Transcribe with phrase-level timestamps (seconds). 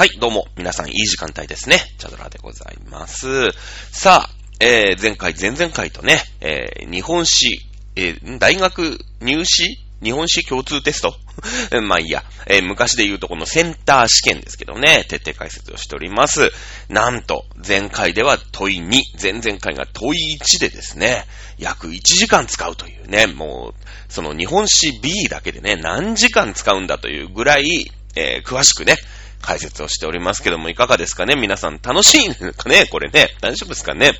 [0.00, 1.76] はい、どうも、皆さんいい時間帯ですね。
[1.98, 3.50] チャドラでございます。
[3.92, 7.60] さあ、えー、前回、前々回とね、えー、日本史、
[7.96, 9.76] えー、大学入試？
[10.02, 11.14] 日本史共通テスト？
[11.84, 16.50] まあいいや、えー昔で言うとこのセンター試験ですけどね、徹底解説をしております。
[16.88, 21.26] なんと、前回では問い2、前々回が問い1でですね、
[21.58, 28.96] 約1時間使うというね、もう、その日本史 B だけでね、何時間使うんだというぐらい、えー詳しくね、
[29.40, 31.34] 解説をしておりますけども、いかがですかね？
[31.34, 32.86] 皆さん楽しいのかね？
[32.86, 33.28] これね。
[33.40, 34.12] 大丈夫ですかね？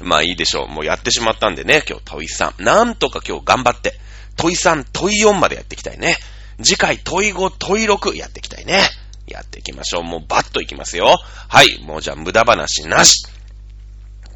[0.00, 0.68] まあいいでしょう。
[0.68, 2.62] もうやってしまったんでね、今日問い3。
[2.62, 3.94] なんとか今日頑張って、
[4.36, 6.16] 問い3、問い4までやっていきたいね。
[6.62, 8.80] 次回問い5、問い6やっていきたいね。
[9.26, 10.04] やっていきましょう。
[10.04, 11.18] もうバッといきますよ。
[11.48, 11.80] はい。
[11.82, 13.26] もうじゃあ無駄話なし。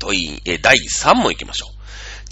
[0.00, 1.70] 問い、え、第3問いきましょう。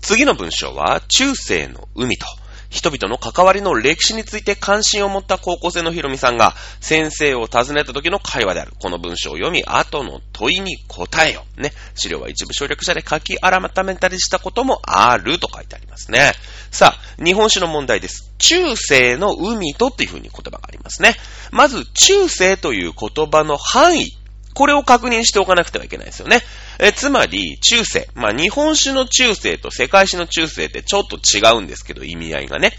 [0.00, 2.26] 次の文章は、中世の海と、
[2.70, 8.72] 人々の関わりの歴史について関心を持った高校生のひろみさんが、先生を訪ねた時の会話である。
[8.78, 11.44] この文章を読み、後の問いに答えよ。
[11.56, 11.72] ね。
[11.94, 16.32] 資料は一部省略者で書き改めたりしたこともあると書いてありますね。
[16.70, 18.30] さあ、日本史の問題です。
[18.36, 21.14] 中世の海とっていうふうに言葉がありますね。
[21.50, 24.17] まず、中世という言葉の範囲。
[24.58, 26.42] これを確認しておかなくてはいけないですよね。
[26.80, 28.08] えつまり、中世。
[28.16, 32.72] まあ、日本史の中世と世界史の中世ってちょっと違うんですけど、意味合いがね。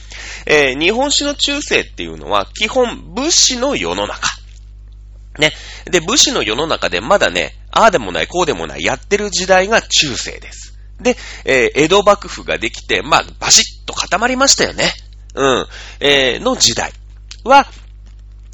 [0.46, 4.28] えー日本史の中世っていうのは、基本、武士の世の中。
[5.38, 5.54] ね。
[5.86, 10.78] で、武士の世の中でまだね、ああでもない、こうでもない、やってる時代が中世です。
[11.00, 14.92] で、えー江戸幕府ができて、まあ、バシッと固まりましたよね。
[15.34, 15.68] うん。
[16.02, 16.92] えーの時代
[17.46, 17.68] は、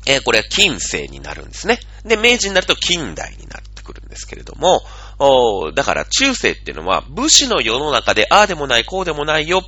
[0.06, 1.80] えーこれは近世になるんですね。
[2.03, 4.81] で、明治になると近代になってくるんですけれども、
[5.20, 9.62] おだから中世っていうのは武士の世の中でああでもないこうでもないよっ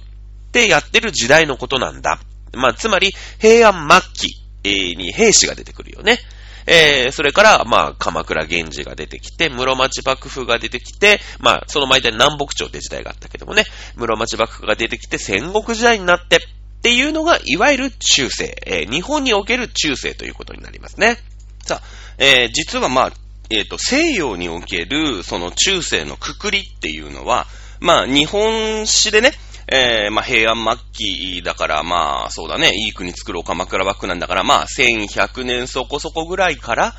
[0.51, 2.19] てやってる時代のことなんだ。
[2.53, 6.19] まあ、つまり平安末期に兵士が出てくるよね。
[6.67, 13.63] えーそれから、まあ、鎌倉源氏が出てきて、室町幕府が出てきて、まあ、その前で南北朝って時代があったけどもね、
[13.95, 16.39] 室町幕府が出てきて戦国時代になって、
[16.79, 21.17] っていうのが、いわゆる中世、えー日本における中世ということになりますね。
[21.63, 23.11] さあ、えー実はまあ、
[23.49, 27.47] えっ、と、西洋における、その中世のくくりっていうのは、
[27.79, 29.31] まあ、日本史でね、
[29.69, 36.93] えーまあ、平安末期だから、まあ、そうだね、いい国作ろう鎌倉幕府なんだから、まあ、1100年そこそこぐらいから、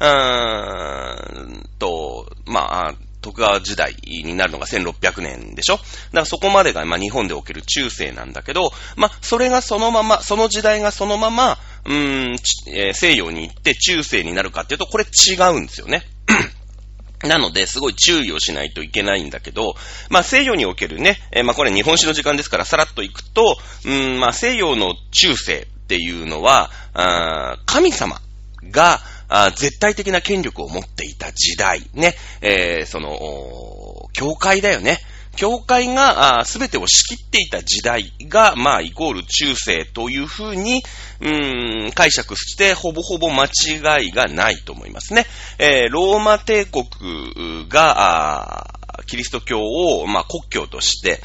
[0.00, 2.94] うーんと、まあ、
[3.24, 5.76] 徳川時代になるのが1600年でしょ？
[5.76, 12.36] だからそこまでが、まあ、日本でおける中世なんだけど、まあ、それがそのまま、その時代がそのまま、うん、
[12.68, 16.02] えー西洋に行って中世になるかっていうと、これ違うんですよね。
[17.24, 19.74] なので、すごい注意をしないといけないんだけど、
[20.10, 23.56] まあ西洋におけるね、えーまあこれ日本史の時間ですからさらっといくと、
[23.86, 28.20] うん、まあ西洋の中世っていうのは、あ神様
[28.70, 34.98] があ絶対的な権力を持っていた時代、ね、えーその、教会だよね。
[35.36, 40.82] 教会がすべてを仕切っていた時代が、まあ、イコール中世というふうに、
[41.20, 45.26] うーん、解釈して、ほぼほぼ間違いがないと思いますね。
[45.58, 48.70] えーローマ帝国が、
[49.06, 51.20] キリスト教を、まあ、国教として、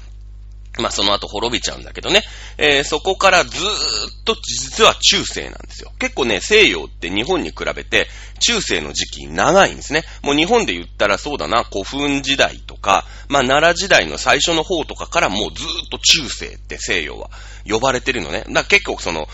[0.80, 2.24] まあその後滅びちゃうんだけどね。
[2.58, 5.92] えーそこからずーっと実は中世なんですよ。
[6.00, 8.08] 結構ね、西洋って日本に比べて
[8.40, 10.04] 中世の時期長いんですね。
[10.24, 17.30] もう日本で言ったらそうだな、古墳時代とか、まあ奈良時代の最初の方とかからもうずーっと中世って西洋は
[17.68, 18.40] 呼ばれてるのね。
[18.40, 19.28] だから結構その、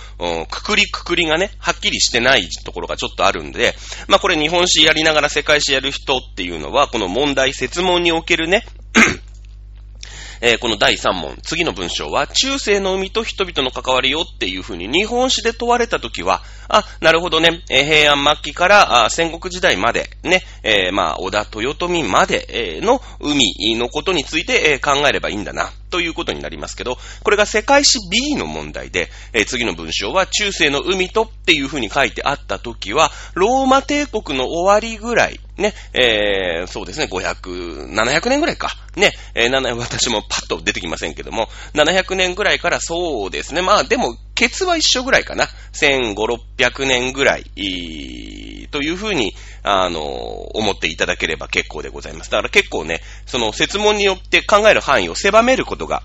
[0.50, 3.76] くくりくくりがね、はっきりしてないところがちょっとあるんで、
[4.08, 8.66] まあこれ日本史やりながら世界史やる人っていうのは、この問題、説問におけるね、
[10.41, 38.72] えーこの第3問、次の文章は、中世の海と人々の関わりよっていうふうに日本史で問われたときは、あ、なるほどね、えー平安末期からあ戦国時代まで、ね、えーまあ、織田豊臣まで、えの海のことについて、え考えればいいんだな、ということになりますけど、これが世界史 B の問題で、え次の文章は、中世の海とっていうふうに書いてあったときは、ローマ帝国の終わりぐらい、ね、えーそうですね、500、700年ぐらいか。
[38.96, 45.47] ね、えー私もパッと出てきませんけども、700年ぐらいからそうですね、まあでも、ケツは一緒ぐらいかな。
[45.73, 46.16] 1500、
[46.57, 52.31] 600年ぐら、いというふうに、あの、思っていただければ結構でございます。
[52.31, 56.03] だから結構ね、その説問によって考える範囲を狭めることが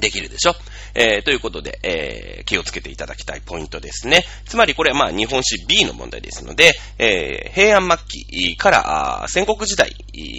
[0.00, 0.54] できるでしょ
[0.94, 4.24] えーということで、えー気をつけていただきたいポイントですね。
[4.46, 9.94] つまりこれはまあ日本史 B の問題ですので、えー平安末期からあ戦国時代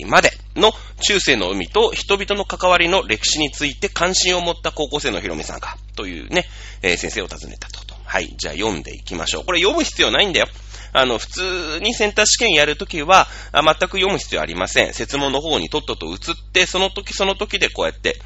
[0.07, 6.45] までの中世の海と人々の関わりの歴史について関心を持った高校生のひろみさんが、というね、
[6.81, 7.83] えー先生を訪ねたと。
[8.13, 8.35] はい。
[8.37, 9.45] じゃあ読んでいきましょう。
[9.45, 10.47] これ読む必要ないんだよ。
[10.91, 14.93] あの、普通にセンター試験やるときは、全く読む必要ありません。
[14.93, 16.17] 説問の方にとっとと移っ
[16.53, 18.19] て、その時その時でこうやって、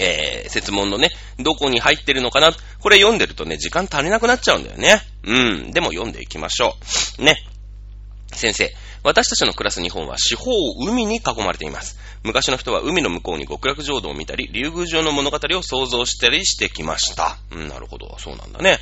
[0.00, 2.52] えー、説問のね、どこに入ってるのかな？
[2.80, 5.00] これ読んでるとね、時間足りなくなっちゃうんだよね。
[5.24, 5.34] う
[5.68, 5.70] ん。
[5.72, 6.76] でも読んでいきましょ
[7.18, 7.22] う。
[7.22, 7.36] ね。
[8.32, 8.72] 先生、
[9.02, 11.98] 私たちの暮らす日本は四方を海に囲まれています。
[12.22, 17.38] 昔の人は海の向こうに極楽浄土を見たり、竜宮城の物語を想像したりしてきました。
[17.52, 18.16] うん、なるほど。
[18.18, 18.78] そうなんだね。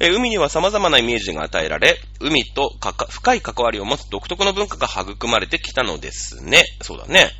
[0.00, 2.72] え海には様々なイメージが与えられ、海と
[3.10, 6.64] 深い関わりを持つ独特の文化が育まれてきたのですね。
[6.82, 7.30] そうだね。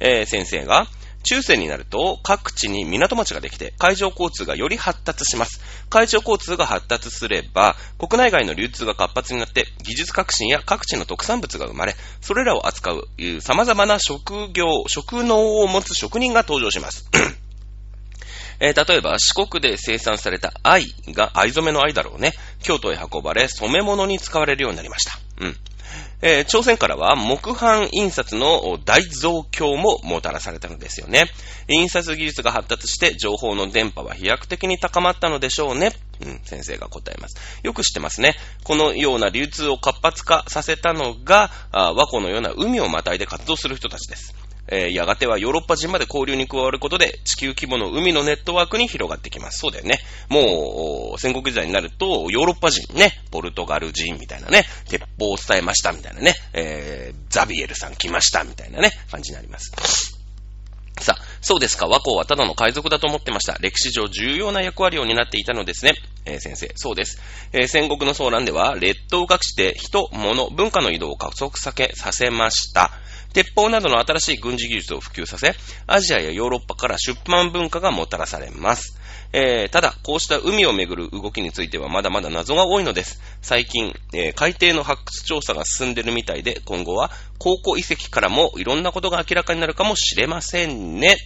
[0.00, 0.86] えー、先生が、
[1.22, 5.60] 中世になると各地に港町ができて海上交通がより発達します。
[5.88, 13.08] 海上交通が発達すれば国内外の流通が活発になって技術革新や各地の特産物が生まれ、それらを扱う
[13.40, 17.08] 様々な職業、職能を持つ職人が登場します。
[18.64, 22.32] えー、例えば四国で生産された藍が藍染めの藍だろうね。
[22.60, 25.18] 京都へ運ばれ染め物に使われるようになりました。
[25.40, 25.56] うん。
[26.22, 31.26] えー、朝鮮からは木版印刷の大増強ももたらされたのですよね。
[31.68, 35.92] 印刷技術が発達して情報の電波は飛躍的に高まったのでしょうね。
[36.24, 37.60] うん、先生が答えます。
[37.64, 38.36] よく知ってますね。
[38.62, 44.41] このような流通を活発化させたのが、和光のような海をまたいで活動する人たちです。
[44.68, 49.58] えー、やがてはヨーロッパ人まで交流に加わることで、地球規模の海のネットワークに広がってきます。
[49.58, 49.98] そうだよね。
[50.28, 59.72] もう、戦国時代になると、ヨーロッパ人ね、ポルトガル人みたいなね、鉄砲を伝えましたみたいなね、えー、ザビエルさん来ましたみたいなね、感じになります。
[61.00, 61.86] さあ、そうですか。
[61.86, 63.56] 和光はただの海賊だと思ってました。
[63.60, 65.94] 歴史上重要な役割を担っていたのですね。
[66.24, 67.20] えー、先生、そうです。
[67.52, 71.72] えー、戦国の騒乱では、列島を隠して人、物、文化の移動を加速さ
[72.12, 72.92] せました。
[73.32, 75.54] 鉄砲などの新しい軍事技術を普及させ、
[75.86, 78.98] アジアやヨーロッパから出版文化がもたらされます。
[79.32, 83.20] えー、ただ、こうした海をめぐる動きについてはまだまだ謎が多いのです。
[83.40, 91.16] 最近、えー、海底の発掘調査が進んでるみたいで、今後は考古遺跡からもいろんなことが明らかになるかもしれませんね。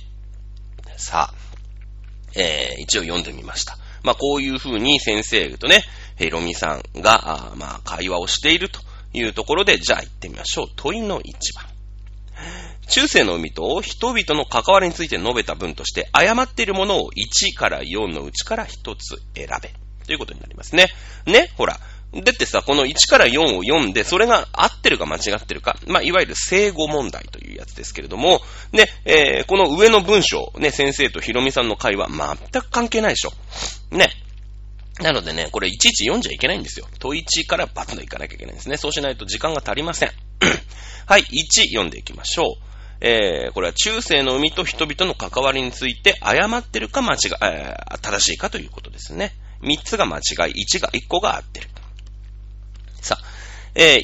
[0.96, 1.34] さあ、
[2.36, 3.76] えー、一応読んでみました。
[4.02, 5.82] まあ、こういうふうに先生とね、
[6.14, 8.80] ヘロミさんが、あまあ、会話をしていると
[9.12, 10.66] いうところで、じゃあ行ってみましょう。
[10.76, 11.75] 問いの一番。
[12.88, 19.72] 中世の海と人々の関わりについて述べた文として、誤っているものを1から4のうちから1つ選べ。
[20.06, 20.88] ということになりますね。
[21.26, 21.80] ねほら。
[22.12, 28.40] だってさ、この1から4を読んで、それが合ってるか間違ってるか、まあ、いわゆる正語問題というやつですけれども、
[28.72, 33.32] ね、えー、この上の文章、ね、先生とひろみさんの会話、全く関係ないでしょ。
[33.90, 34.10] ね。
[35.00, 36.86] なのでね、これいちいち読んじゃいけないんですよ。
[36.98, 38.78] 問1からバツのいかなきゃいけないんですね。
[38.78, 40.10] そうしないと時間が足りません。
[41.06, 42.65] はい、1読んでいきましょう。
[43.00, 49.32] えー、これは中世の海と人々の関わりについて誤ってるか間違い、えー、正しいかということですね。
[49.62, 50.20] 3つが間違
[50.50, 51.68] い、1が、1個が合ってる。
[53.00, 53.24] さあ、
[53.74, 54.02] えー、1、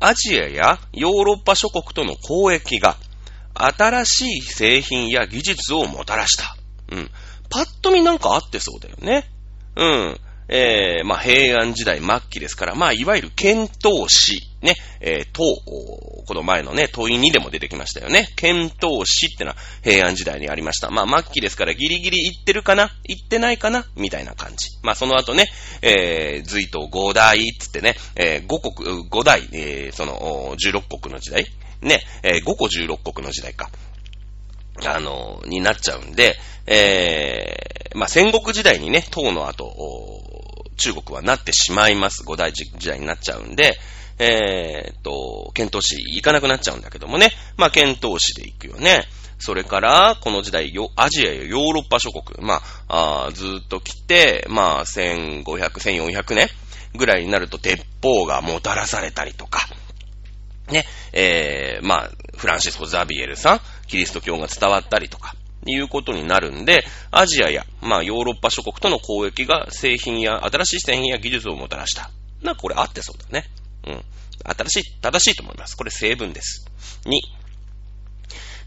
[0.00, 2.96] アジアやヨーロッパ諸国との交易が
[3.54, 6.56] 新しい製品や技術をもたらした。
[6.92, 7.10] うん。
[7.48, 9.30] パッと見なんかあってそうだよね。
[9.76, 10.20] うん。
[10.48, 15.42] えー、まあ、平安時代末期ですから、まあ、いわゆる遣唐使、ね、えー、唐、
[16.26, 18.28] この前のね、問い2でも出てきましたよね。
[18.36, 20.90] 遣唐使ってのは平安時代にありました。
[20.90, 22.90] まあ、末期ですからギリギリ行ってるかな？
[23.04, 23.86] 行ってないかな？
[23.96, 24.56] みたいな感じ。
[24.82, 25.46] まあ、その後ね、
[25.82, 31.46] えー、隋唐五代つってね、えー、五国、五代、えー、その、十六国の時代
[31.82, 33.70] ね、えー、五個十六国の時代か。
[34.84, 39.74] あの、になっちゃうんで、えー、まあ、戦国時代にね、唐の後、
[40.76, 42.24] 中国はなってしまいます。
[42.24, 43.78] 五代時代になっちゃうんで、
[44.18, 47.30] えー、っと、遣唐使行かなくなっちゃうんだけどもね。
[47.56, 49.04] まあ、遣唐使で行くよね。
[49.38, 56.48] それから、この時代、アジアやヨーロッパ諸国、まあ、あずっと来て、まあ、1500、1400年
[56.96, 59.68] ぐらいになると鉄砲がもたらされたりとか、
[60.70, 65.34] ね、えー、まあ、フランシスコ・ザビエルさん、キリスト教が伝わったりとか、
[65.68, 72.10] いうことになるんで、アジアや、まあ、ヨーロッパ諸国との交易が製品や、新しい製品や技術をもたらした。
[72.42, 73.48] な、これあってそうだね。
[73.86, 74.04] うん。
[74.44, 75.76] 新しい、正しいと思います。
[75.76, 76.66] これ成分です。
[77.06, 77.18] 2、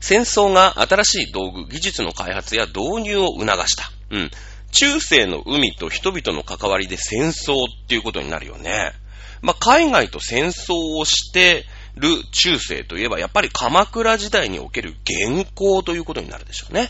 [0.01, 3.91] 戦争が新しい道具、技術の開発や導入を促した。
[4.11, 4.31] うん。
[4.71, 8.93] 中世の海と人々の関わりで戦争っていうことになるよね。
[9.41, 11.65] まあ、海外と戦争をして
[11.95, 16.89] る中世といえば、やっぱり鎌倉時代における原稿ということになるでしょうね。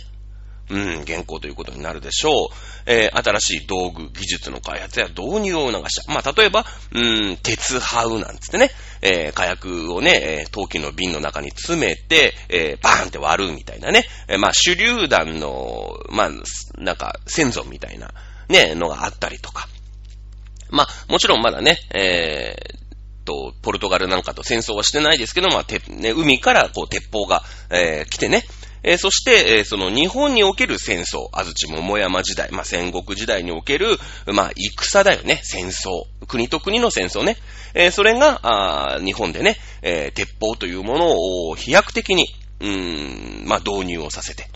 [0.69, 2.33] うん、原稿ということになるでしょう。
[2.85, 6.13] えー、新しい道具、技術の開発や導入を促した。
[6.13, 6.99] まあ、例えば、う
[7.31, 8.69] ん、鉄ハウなんつってね、
[9.01, 14.05] えー、火薬をね、えー、陶器の瓶の中に詰めて、えー、バーンって割るみたいなね。
[14.27, 16.29] え、まあ、手榴弾の、まあ、
[16.77, 18.13] なんか、先祖みたいな、
[18.47, 19.67] ね、のがあったりとか。
[20.69, 22.55] まあ、もちろんまだね、え
[23.29, 28.43] と、ポルトガルなんかと戦争はしてないですけど、まあ、てね、海からこう鉄砲が、えー、来てね、
[28.81, 33.97] えー、そして、えー、その日本における戦争、安土桃山時代、まあ、戦国時代における、
[34.33, 36.05] まあ、戦だよね、戦争。
[36.27, 37.37] 国と国の戦争ね。
[37.75, 38.39] えー、それが、
[38.95, 41.11] あ日本でね、え鉄砲というもの
[41.49, 42.25] を飛躍的に、
[42.61, 44.47] うーん、まあ、導入をさせて、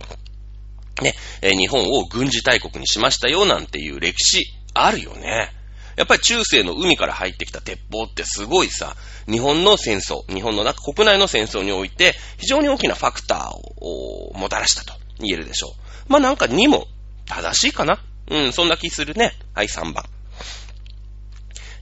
[1.04, 5.52] ね、え日本を軍事大国にしましたよ、なんていう歴史、あるよね。
[5.96, 8.96] やっぱり中世の海から入ってきた鉄砲ってすごいさ、
[9.30, 15.72] 日本の戦争、日本の中、国内の戦争において、非常に大きなファクターをもたらしたと言えるでしょう。
[16.08, 16.88] まあなんか2も
[17.26, 19.34] 正しいかなうん、そんな気するね。
[19.54, 20.06] はい、3番。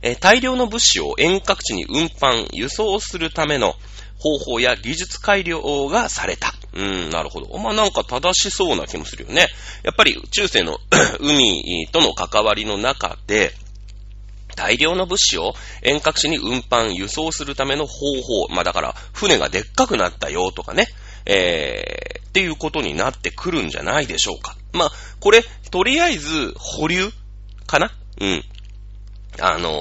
[0.01, 3.75] えー、大量の物資を遠隔地に運搬、輸送するための
[4.17, 6.53] 方法や技術改良がされた。
[6.73, 7.57] うん、なるほど。
[7.57, 9.47] まあ、なんか正しそうな気もするよね。
[9.83, 10.77] やっぱり中世の
[11.19, 13.53] 海との関わりの中で、
[14.55, 18.47] 大量の物資を遠隔地に運搬、輸送するための方法。
[18.49, 20.87] まあだから、船がでっかくなったよとかね。
[21.25, 24.55] えー、っていうことになってくるんじゃないでしょうか。
[24.73, 27.11] まあ、これ、とりあえず、保留
[27.67, 27.91] かな？
[28.19, 28.43] うん。
[29.39, 29.73] あのー、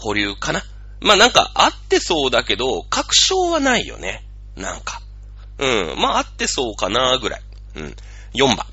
[0.00, 0.62] 保留かな？
[1.00, 4.24] まあなんか、あってそうだけど、確証はないよね。
[4.56, 5.00] なんか。
[5.58, 5.94] うん。
[5.98, 7.40] まあ、あってそうかな、ぐらい。
[7.76, 7.96] うん。
[8.34, 8.66] 4番。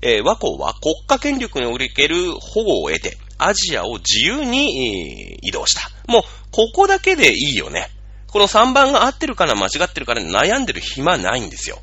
[0.00, 5.90] えー、和光は国家権力における保護を得て、アジアを自由に移動した。
[6.06, 7.88] もう、ここだけでいいよね。
[8.28, 11.80] この3番が合ってるかな、間違ってるかな、悩んでる暇ないんですよ。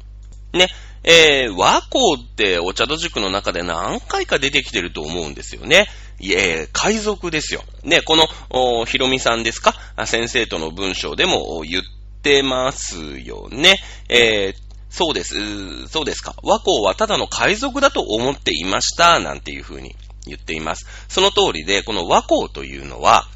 [0.54, 0.68] ね。
[1.04, 5.88] えー、和光ってお茶戸塾の中で何回か出てきてると思うんですよね。
[6.20, 7.64] いえ、海賊ですよ。
[7.84, 9.74] ね、この、ひろみさんですか？
[10.06, 11.84] 先生との文章でも言っ
[12.22, 13.80] てますよね。
[14.10, 16.36] えー、そうです、そうですか。
[16.44, 20.86] 和光はただの海賊だと思っていました、なんていうふうに言っています。
[21.08, 23.28] その通りで、この和光というのは、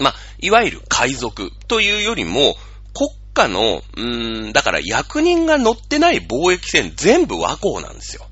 [0.00, 2.56] まあ、いわゆる海賊というよりも、
[2.94, 8.26] 国家の、うーん、だから役人が乗ってない貿易船全部和光なんですよ。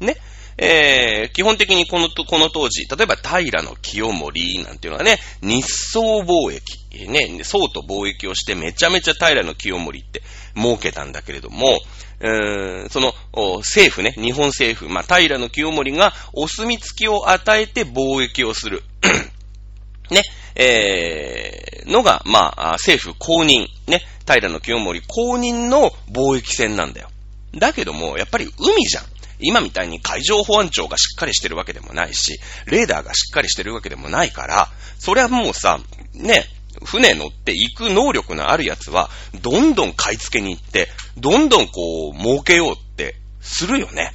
[0.00, 0.16] ね。
[0.60, 10.22] えー、基本的にこの、この当時、例えば平の清盛なんていうのはね、日宋貿易、ね、宋と貿易をしてめちゃめちゃ平の清盛って
[10.56, 11.78] 儲けたんだけれども、
[12.20, 13.14] その
[13.58, 18.82] 政府ね、日本政府、まあ、平の清盛がお墨付きを与えて貿易をする。
[20.10, 20.22] ね、
[20.54, 27.08] えー、のが、まあ、政府公認、ね、平の清盛公認の貿易船なんだよ。
[27.54, 29.04] だけども、やっぱり海じゃん。
[29.40, 35.78] 今みたいに海上保安庁がしっかりしてるわけでもないし、レーダーがしっかりしてるわけでもないから、それはもうさ、
[36.14, 36.44] ね、
[36.84, 39.10] 船乗って行く能力のあるやつは、
[39.40, 40.88] どんどん買い付けに行って、
[41.20, 44.12] どんどんこう、儲けようってするよね。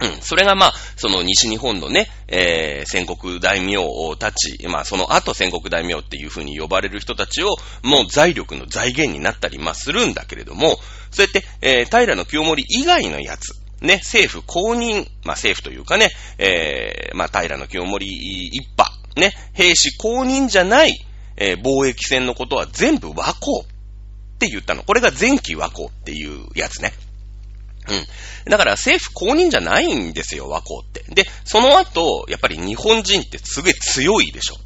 [0.00, 0.10] うん。
[0.20, 3.76] それがまあ、その西日本のね、えー、戦国大名
[4.18, 10.78] たち、まあその後戦国大名っていう風に呼ばれる人たちを、もう財力の財源になったり、まあするんだけれども、
[11.10, 20.98] そうやって、えー、平の清盛以外のやつ、ね、政府公認、まあ政府というかね、えー、まあ平の清盛一派、ね、兵士公認じゃない、
[21.36, 23.62] えー、貿易船のことは全部和光
[24.46, 24.82] って言ったの。
[24.82, 26.92] これが前期和光っていうやつね。
[27.88, 28.50] うん。
[28.50, 31.04] だから政府公認じゃないんですよ、和光って。
[31.08, 34.56] で、その後、やっぱり日本人ってすげえ強いでしょ。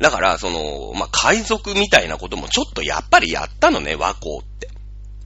[0.00, 4.68] だから、その、まあ、海賊みたいなこともちょっとやっぱりやったのね、和光って。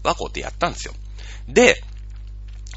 [0.02, 0.94] 和光ってやったんですよ。
[1.48, 1.82] で、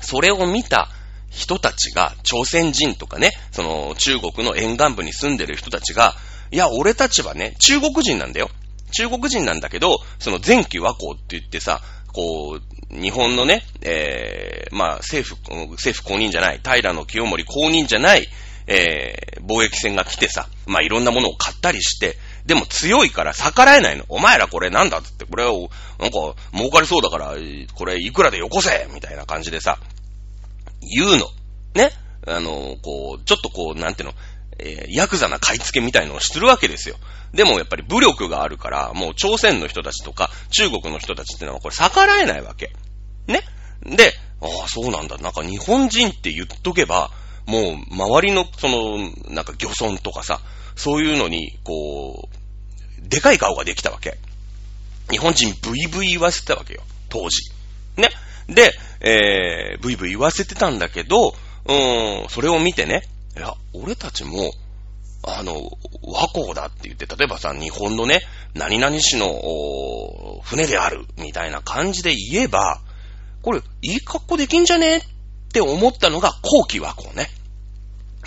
[0.01, 0.89] それを見た
[1.29, 6.15] 人たちが、朝鮮人とかね、その中国の沿岸部に住んでる人たちが、
[6.51, 8.50] いや、俺たちはね、中国人なんだよ。
[8.91, 11.82] 中国人なんだけど、その前期和光って言ってさ、
[12.13, 15.41] こう、日本のね、えー、まあ、政府、
[15.72, 18.27] 政府公認じゃない、平の清盛公認じゃない、
[18.65, 24.06] えー、貿易船が来てさ、まあ、いろんなものを買ったりして、でも強いから逆らえないの。
[24.08, 27.36] お前らこれなんだっつって、これを、なんか、儲かりそうだから、
[27.75, 29.79] これいくらでよこせみたいな感じでさ、
[30.82, 31.29] 言うの。
[31.75, 31.91] ね？
[32.25, 34.15] あの、こう、ちょっとこう、なんていうの、
[34.60, 36.96] えー、ヤクザな買い付けみたいのをするわけですよ。
[37.34, 42.72] でもやっぱり武力があるから、もう朝鮮の人たちとか中国の人たちってのはこれ逆らえないわけ。
[43.28, 43.42] ね？
[43.84, 45.18] で、ああ、そうなんだ。
[45.18, 47.12] なんか日本人って言っとけば、
[47.46, 48.98] もう周りのその、
[49.30, 50.42] なんか漁村とかさ、
[50.76, 54.18] そういうのに、こう、でかい顔ができたわけ。
[55.10, 56.82] 日本人ブイブイ言わせてたわけよ。
[57.10, 57.52] 当時。
[57.96, 58.10] ね？
[58.48, 61.34] で、えー、ブイブイ言わせてたんだけど、
[61.66, 61.74] う
[62.26, 63.04] ん、それを見てね、
[63.38, 64.51] いや、俺たちも、
[65.24, 65.53] あの、
[66.03, 68.22] 和光だって言って、例えばさ、日本のね、
[68.53, 72.82] 何々市の、船である、みたいな感じで言えば、
[73.44, 75.01] これ、いい格好できんじゃねっ
[75.53, 77.29] て思ったのが後期和光ね。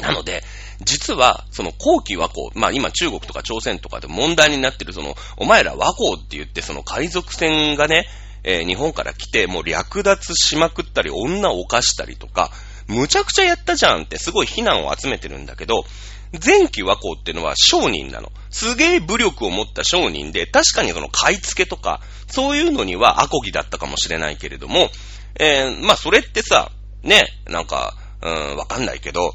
[0.01, 0.43] なので、
[0.83, 8.07] 実は、その後期和光、まあ今中国とか朝鮮とかで問題になってるその、お前ら和光って言ってその海賊船がね、
[8.43, 12.51] えー、日本から来て、もう略奪しまくったり、女を犯したりとか、
[12.87, 15.85] むちゃくちゃやったじゃんってすごい非難を集めてるんだけど、
[16.45, 18.31] 前期和光ってのは商人なの。
[18.51, 24.91] すげえ武力を持った商人で、確かにその買い付けとか、そういうのにはアコギだったかもしれないけれども、
[25.39, 26.71] えー、まあそれってさ、
[27.03, 29.35] ね、なんか、うん、わかんないけど、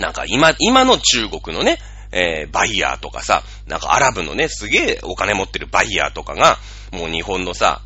[0.00, 1.78] なんか今、今の中国のね、
[2.10, 6.58] えー、バイヤーとかさ、なんかアラブのね、すげえお金持ってるバイヤーとかが、
[6.92, 7.82] もう日本のさ、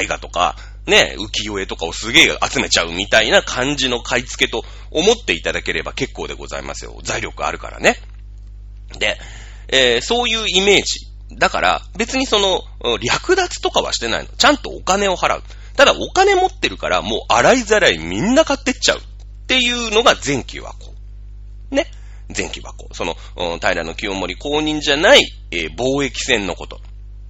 [0.00, 0.56] 絵画とか、
[0.86, 6.98] ね、浮世絵とかをすげえ集めちゃうみたいな感じの買い付けと思っていただければ結構でございますよ。
[7.02, 7.96] 財力あるからね。
[8.98, 9.18] で、
[9.68, 11.06] えー、そういうイメージ。
[11.36, 12.62] だから、別にその、
[12.98, 14.28] 略奪とかはしてないの。
[14.28, 15.42] ちゃんとお金を払う。
[15.76, 18.98] ただお金持ってるから、もう洗いざらいみんな買ってっちゃう。
[18.98, 19.02] っ
[19.46, 20.92] ていうのが前期和光。
[21.70, 21.90] ね。
[22.36, 22.88] 前期和光。
[22.92, 23.16] その、
[23.58, 26.80] 平の清盛公認じゃない、えー、貿易船のこと。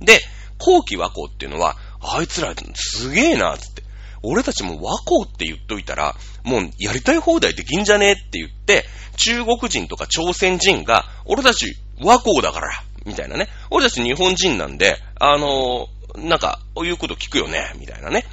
[0.01, 0.21] で、
[0.59, 1.77] 後期和光っていうのは、
[2.15, 3.83] あいつらすげえな、つって。
[4.23, 8.85] 俺たちも和光って言っといたら、もうやりたい放題できんじゃねえって言って、
[9.17, 12.71] 中国人とか朝鮮人が、俺たち和光だから、
[13.05, 13.49] みたいなね。
[13.71, 18.25] 俺たち日本人なんで、あのー、なんか、こういうこと聞くよね、みたいなね。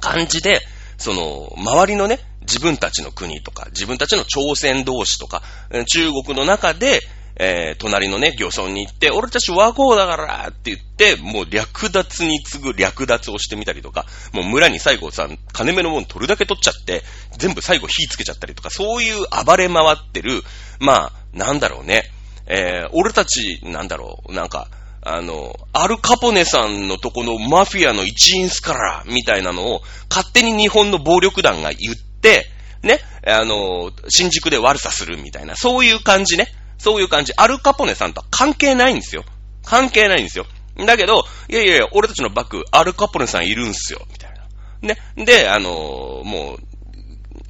[0.00, 0.60] 感じで、
[0.96, 5.42] その、周りのね、自分たちの国とか、自分たちの朝鮮同士とか、
[5.86, 7.00] 中国の中で、
[7.36, 17.02] えー、隣のね、漁村に行って、俺たち和光だからって言って、もう略奪に次ぐ略奪をしてみたりとか、もう村に最後さ、金目のもん取るだけ取っちゃって、
[17.36, 20.42] 全部最後火つけちゃったりとか、そういう暴れ回ってる、
[20.78, 22.04] まあ、なんだろうね、
[22.46, 24.68] えー、俺たち、なんだろう、なんか、
[25.02, 32.46] あの、アルカポネさんのとこのマフィアの一員すから、みたいなのを、勝手に日本の暴力団が言って、
[32.82, 36.48] ね、あの、新宿で悪さするみたいな、そういう感じね。
[36.78, 37.32] そういう感じ。
[37.36, 39.24] アルカポネさんとは関係ないんですよ。
[39.64, 40.46] 関係ないんですよ。
[40.76, 44.94] だけど、いやいやいや、俺たちのバック、アルカポネさんいるんすよ、みたいな。
[44.94, 44.98] ね。
[45.24, 46.58] で、あのもう、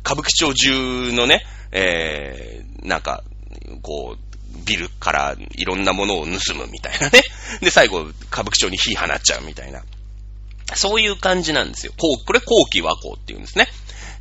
[0.00, 3.24] 歌舞伎町中のね、えー、なんか、
[3.82, 7.22] こう、ビルからいろんなものを盗むみたいなね。
[7.60, 9.82] で、最後、歌舞伎町に火放っちゃうみたいな。
[10.74, 11.92] そういう感じなんですよ。
[11.98, 13.68] こう、これ後期和光っていうんですね。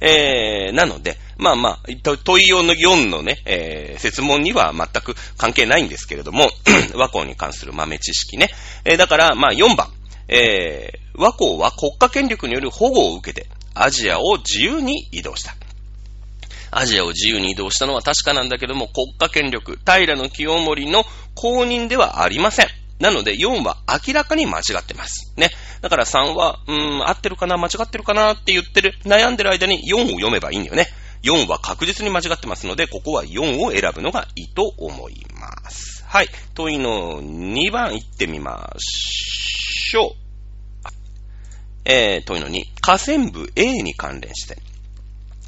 [0.01, 1.80] えー、なので、まあまあ、
[2.24, 6.50] 問い用の4のね、えー、説問には全く関係ないんですけれども、
[6.96, 8.50] 和光に関する豆知識ね。
[8.86, 9.88] えー、だから、まあ4番、
[10.28, 15.56] えー、和光は国家権力による保護を受けて、アジアを自由に移動した。
[16.72, 21.04] アジアを自由に移動したのは確かなんだけども、国家権力、平の清盛の
[21.36, 22.67] 公認ではありません。
[23.00, 25.34] なので4は明らかに間違ってます。
[25.36, 25.50] ね。
[25.82, 30.88] だから3は、うーん、合ってるかな間違ってるかなって言ってる、悩んでる間に4を読めばいいんだよね。
[31.23, 36.03] 4は確実に間違ってますので、ここは4を選ぶのがいいと思います。
[36.05, 36.27] はい。
[36.53, 40.23] 問いの2番行ってみましょう。
[41.86, 42.63] えー、問いの2。
[42.81, 44.57] 河川部 A に関連して。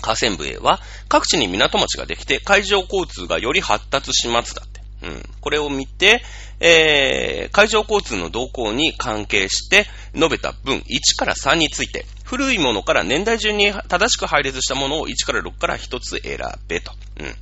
[0.02, 4.64] 河川部 A は各地に港町ができて海上交通がより発達しますだ。
[5.06, 5.24] うん。
[5.40, 6.22] これを見て、
[6.60, 16.92] えー、海上交通の動向に関係して述べた文1から3について、古いものから年代順に正しく配列したものを1から6から1つ選べと。
[17.20, 17.36] うん。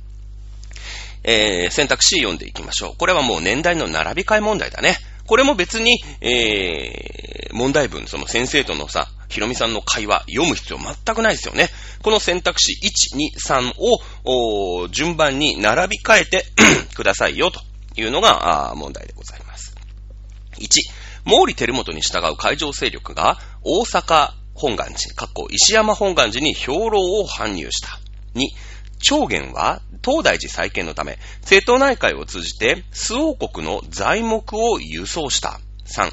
[1.26, 2.96] えー、選択肢読んでいきましょう。
[2.98, 4.96] これはもう年代の並び替え問題だね。
[5.26, 11.68] これも別に、えー、問題文、その先生とのさ、ひろみさんの会話、読む必要全くないですよね。
[12.02, 13.72] この選択肢1、2、3
[14.24, 16.44] を、順番に並び替えて
[16.94, 17.60] くださいよ、と
[17.96, 19.74] いうのが、問題でございます。
[20.58, 20.68] 1、
[21.24, 27.98] 毛利輝元に従う海上勢力が、大阪本願寺、かっこ石山本願寺に兵糧を搬入した。
[28.36, 28.46] 2、
[29.00, 35.58] 長元は東大寺再建のため、瀬戸内海を通じて、周王国の材木を輸送した。
[35.86, 36.12] 3、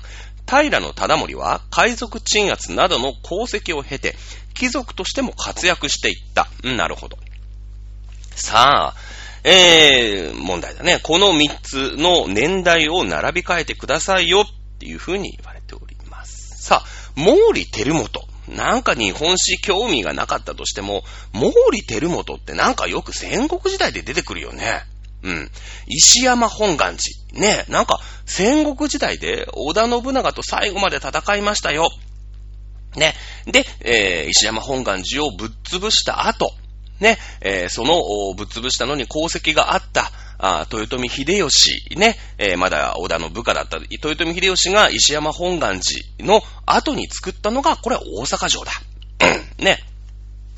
[0.51, 4.15] 平の忠盛は海賊鎮圧などの功績を経て、
[4.53, 6.49] 貴族としても活躍していった。
[6.63, 7.17] なるほど。
[8.35, 8.95] さあ、
[9.45, 10.99] えー、問題だね。
[11.01, 16.61] この3つの年代を並び替えてくださいよっていうふうに言われております。
[16.61, 18.27] さあ、毛利輝元。
[18.49, 24.83] なんか日本史興味がなかったとしても、毛利輝元ってなんかよく戦国時代で出てくるよね。
[25.23, 25.51] うん。
[25.88, 27.39] 石山本願寺。
[27.39, 31.89] ねなんか戦国時代で織田信長と最後まで戦いましたよ。
[32.95, 33.13] ね。
[33.45, 36.51] で、えー、石山本願寺をぶっ潰した後、
[36.99, 37.93] ね、えー、その
[38.36, 40.12] ぶっ潰したのに功績があった、
[40.43, 48.71] あ豊臣秀吉、ね、えー、まだ織田の部下だった豊臣秀吉が石山本願寺の後に作ったのが、これは大阪城だ。
[49.60, 49.77] ね。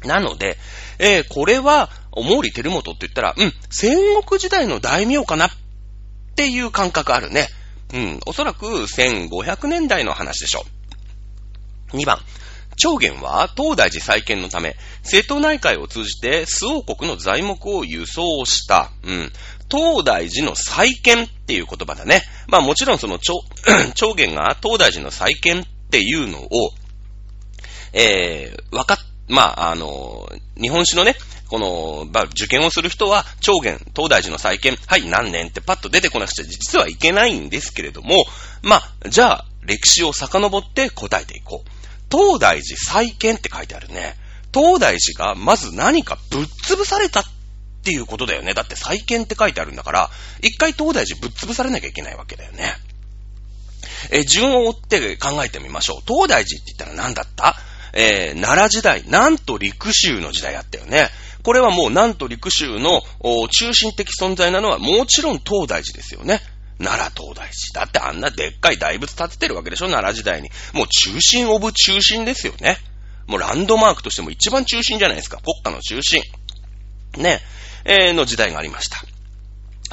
[0.05, 0.57] なので、
[0.99, 5.49] えー、これは、お毛利照元って言ったら、うん、戦国時代の大名かなっ
[6.35, 7.47] ていう感覚あるね。
[7.93, 10.65] うん、おそらく1500年代の話でしょ
[11.93, 11.97] う。
[11.97, 12.19] 2番、
[12.75, 18.91] 長元は東大寺再建のため、瀬戸内海を通じて周王国の材木を輸送した。
[19.03, 19.31] うん。
[19.69, 22.23] 東大寺の再建っていう言葉だね。
[22.47, 23.33] まあもちろんその長
[23.95, 26.47] 長元が東大寺の再建っていうのを、
[27.93, 28.97] えー、わかっ、
[29.27, 31.15] まあ、あの、日本史のね、
[31.53, 38.25] この、まあ、受験をする人は、長元、東大寺の再建、はい、何年ってパッと出てこなくちゃ実はいけないんですけれども、
[38.63, 41.69] まあ、じゃあ、歴史を遡って答えていこう。
[42.11, 44.15] 東大寺再建って書いてあるね。
[44.51, 47.23] 東大寺がまず何かぶっ潰されたっ
[47.83, 48.55] ていうことだよね。
[48.55, 50.09] だって再建って書いてあるんだから、
[50.41, 52.73] 一回東大寺ぶっ潰されなきゃいけないわけだよね。
[54.09, 56.01] え、順を追って考えてみましょう。
[56.07, 57.55] 東大寺って言ったら何だった？
[57.93, 61.09] えー、奈良時代、なんと陸州の時代あったよね。
[61.43, 63.01] これはもうなんと陸州の
[63.49, 66.39] 中心的存在なのはもちろん東大寺ですよね。
[66.79, 67.81] 奈良東大寺。
[67.81, 70.49] だってあんなでっかい大仏建ててるわけでしょ奈良時代に。
[70.73, 72.77] もう中心オブ中心ですよね。
[73.27, 75.37] もうランドマークとしても一番中心じゃないですか。
[75.37, 76.21] 国家の中心。
[77.17, 77.39] ね。
[77.85, 78.97] えー、の時代がありました。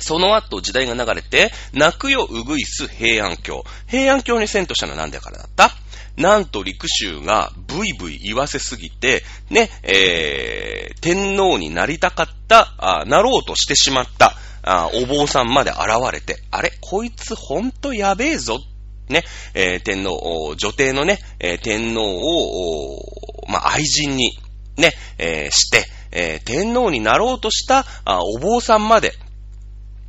[0.00, 3.64] その後時代が流れて、泣くようぐいす平安京。
[3.86, 5.70] 平安京に遷都したのは何でからだった？
[6.16, 15.81] なんと陸州がブイブイ言わせすぎて、ね、えー、天皇になりたかった、あなろうとしてしまった、あお坊さんまで現
[16.12, 18.59] れて、あれこいつほんとやべえぞ。
[19.09, 22.96] ね、えー、天皇、女帝のね、えー、天皇を、
[23.49, 24.38] まあ、愛人に、
[24.77, 29.12] ね、えー、して、えー、天皇になろうとしたあお坊さんまで、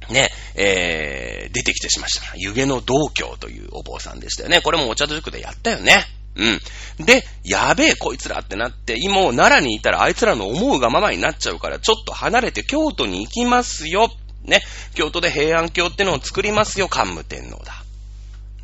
[0.09, 2.33] ね、えー、出てきてしました。
[2.35, 4.61] 湯気の道教というお坊さんでしたよね。
[4.61, 6.05] これもお茶と塾でやったよね。
[6.35, 7.05] うん。
[7.05, 14.09] で、やべえ、こいつらってなって、今、奈良にいたらあいつらの思うがままになっちゃうから、ちょっと離れて京都に行きますよ。
[14.43, 14.61] ね。
[14.95, 17.83] 京都で平安京ってのを作りますよ、桓武天皇だ。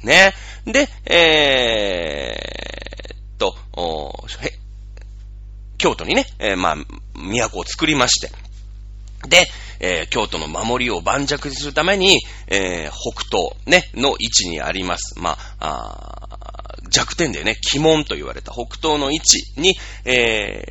[0.04, 0.34] ね。
[0.66, 3.56] で、えー、っと、
[4.42, 4.54] へ、
[5.78, 6.76] 京都にね、えー、まあ、
[7.16, 8.32] 都を作りまして。
[9.28, 9.48] で、
[9.80, 15.20] えー、京都の守りを盤石にするために、えー、北東、ね、の位置にあります。
[15.20, 20.64] まあ、あ弱点でね、鬼門と言われた北東の位置に、え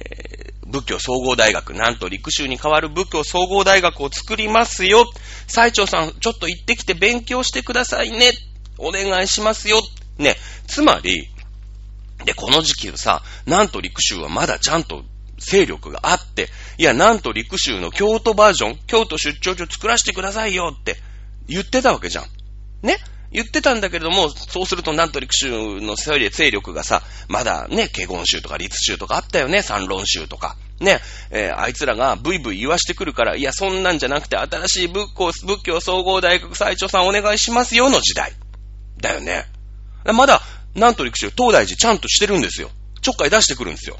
[0.62, 5.04] ー、仏教総合大学、なんと陸州に代わる仏教総合大学を作りますよ。
[5.46, 8.32] 最長さん、ちょっと行ってきて勉強してくださいね。
[8.78, 9.80] お願いしますよ。
[10.18, 10.36] ね。
[10.66, 11.28] つまり、
[12.24, 15.04] で、この時期さ、なんと陸州はまだちゃんと
[15.38, 20.96] 勢力があって、いや、なんと陸州の京都バージョン、京都出張所作らせてくださいよって
[21.48, 22.24] 言ってたわけじゃん。
[22.86, 22.98] ね？
[23.32, 30.56] 言ってたんだけれども、そうするとなんと陸州の勢力がさ、まだね、華厳州とか律州とかあったよね、三論州とか。
[30.80, 38.32] ね、えー、あいつらがブイブイ言わしてくるから、いや、そんなんじゃなくて、新しい仏教、仏教総合大学最長さんお願いしますよの時代。
[39.00, 39.44] だよね。
[40.14, 40.40] まだ、
[40.74, 42.70] なんと陸州、東大寺ちゃんとしてるんですよ。
[43.02, 43.98] ちょっかい出してくるんですよ。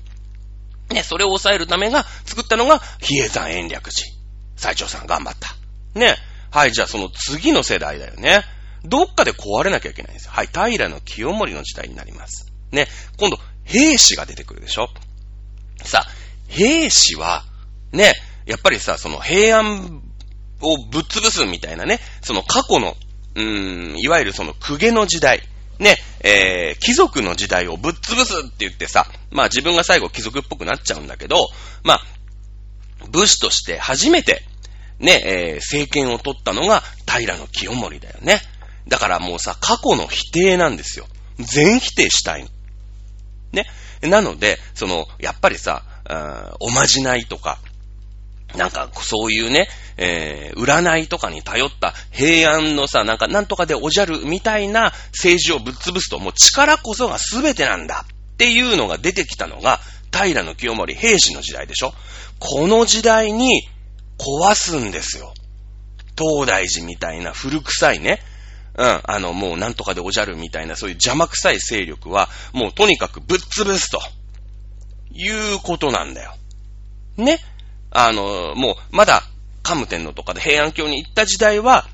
[0.90, 4.16] ね、それを抑えるためが作ったのが、比叡山延暦寺。
[4.56, 5.56] 最長さん頑張った。
[5.98, 6.16] ね。
[6.50, 8.42] はい、じゃあその次の世代だよね。
[8.84, 10.32] どっかで壊れなきゃいけないんですよ。
[10.32, 12.52] はい、平の清盛の時代になります。
[12.70, 12.86] ね。
[13.18, 14.88] 今度、兵士が出てくるでしょ。
[15.84, 16.10] さあ、
[16.48, 17.44] 兵士は、
[17.92, 18.12] ね、
[18.46, 20.02] やっぱりさ、その平安
[20.60, 22.96] をぶっ潰すみたいなね、その過去の、
[23.34, 25.42] うーん、いわゆるその公家の時代、
[25.78, 31.36] ね、えー、貴族の時代をぶっ潰すって言ってさ、まあ自分が最後貴族っぽくなっちゃうんだけど、
[31.84, 32.00] まあ、
[33.10, 34.42] 武士として初めて、
[34.98, 38.40] ね、えー、政権を取ったのが平清盛だよね。
[38.88, 41.06] だからもうさ、過去の否定なんですよ。
[41.38, 42.46] 全否定したい。
[43.52, 43.66] ね。
[44.02, 45.82] なので、その、やっぱりさ、
[46.60, 47.58] おまじないとか、
[48.56, 59.80] なんか、そういうね、えー、占いとかに頼った平安のさ、なんか、なんとかでおじゃるみたいな政治をぶっ潰すと、もう力こそが全てなんだっていうのが出てきたのが、
[60.12, 61.92] 平清盛平氏の時代でしょ
[62.38, 63.68] この時代に
[64.18, 65.34] 壊すんですよ。
[66.18, 68.22] 東大寺みたいな古臭いね、
[68.78, 74.00] うん、あの、もうなんとかでおじゃるみたいな、そういう邪魔くさい勢力は、もうとにかくぶっ潰すと、
[75.12, 76.34] いうことなんだよ。
[77.16, 77.38] ね
[77.98, 79.22] あの、もう、まだ、
[79.62, 81.88] カム天皇とかで平安京に行った時代は、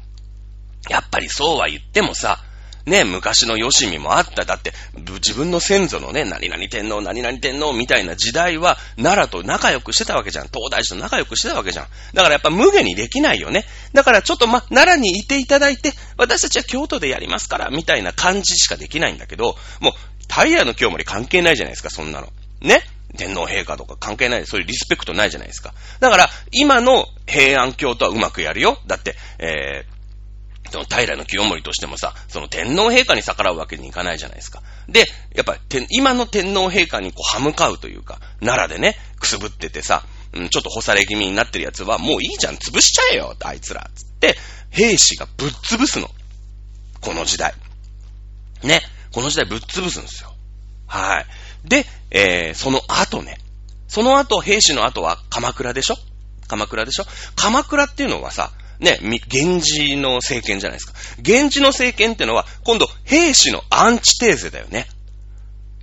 [0.91, 2.41] やっぱりそうは言ってもさ、
[2.87, 4.45] ね、昔の吉見もあった。
[4.45, 10.49] だって、自分の先祖のね、何々天皇、何々天皇みたいな時代は、奈良と仲良くしてたわけじゃん。
[10.49, 11.87] 東大寺と仲良くしてたわけじゃん。
[12.15, 13.65] だからやっぱ無下にできないよね。
[13.93, 19.93] だからちょっとま、奈良にいていただいて、私たちは京都でやりますから、みたいな感じしかできないんだけど、もう、
[20.29, 22.33] 平の清盛関係ないじゃないですか、そんなの。
[22.61, 22.83] ね？
[23.16, 25.75] 天皇陛下とか関係ない、そういうリスペクトないじゃないですか。
[26.01, 28.79] だから、今の平安京とはうまくやるよ。
[28.87, 34.62] だって、えー、その平の清盛としてもさ、その天皇陛下に逆らうわけにいかないじゃないですか。
[34.88, 44.37] で、やっぱり、今の天皇陛下にこう、歯向かうというか、奈良でね、くすぶっててさ、うん、ちょっと干され気味になってるやつは、もういいじゃん、潰しちゃえよ、あいつら、つって、
[44.70, 46.11] 兵士がぶっ潰すの。
[47.03, 47.53] この時代。
[48.62, 48.81] ね。
[49.12, 50.33] この時代ぶっ潰すんですよ。
[50.87, 51.27] はい。
[51.64, 53.38] で、えー、その後ね。
[53.88, 55.96] その後、兵士の後は鎌倉でしょ？
[56.48, 57.05] 鎌倉でしょ？
[57.37, 60.94] 鎌倉っていうのはさ、ね、源氏の政権じゃないですか。
[61.25, 64.87] 源氏の政権っていうのは、今度、兵士のアンチテーゼだよね。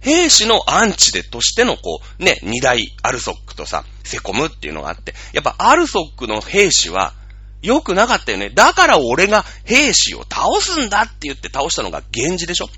[0.02, 7.14] 兵士のアンチでとしての、こう、ね、二大アルソックとさ、セコムっていうのがあって、やっぱアルソックの兵士は、
[7.62, 8.50] 良くなかったよね。
[8.50, 12.70] だから俺が兵士を倒すんだって言って倒したのが源氏でしょ？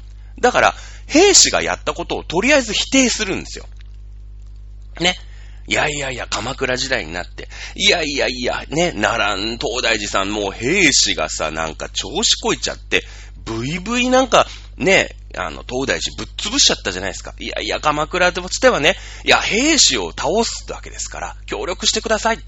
[0.42, 0.76] だから、
[1.08, 3.66] 兵士がやったことをとりあえず否定するんですよ。
[5.00, 5.16] ね。
[5.68, 13.04] いやいやいや、鎌倉時代になって、いやいやいや、ね、奈良、東大寺さん、もう兵士がさ、なんか調子こいちゃって、
[13.46, 17.34] ブイブイなんか、ね、あの、東大寺ぶっ潰しちゃったじゃないですか。
[17.40, 22.40] いやいや、鎌倉としてはね、いや、兵士を倒すわけですから、協力してください。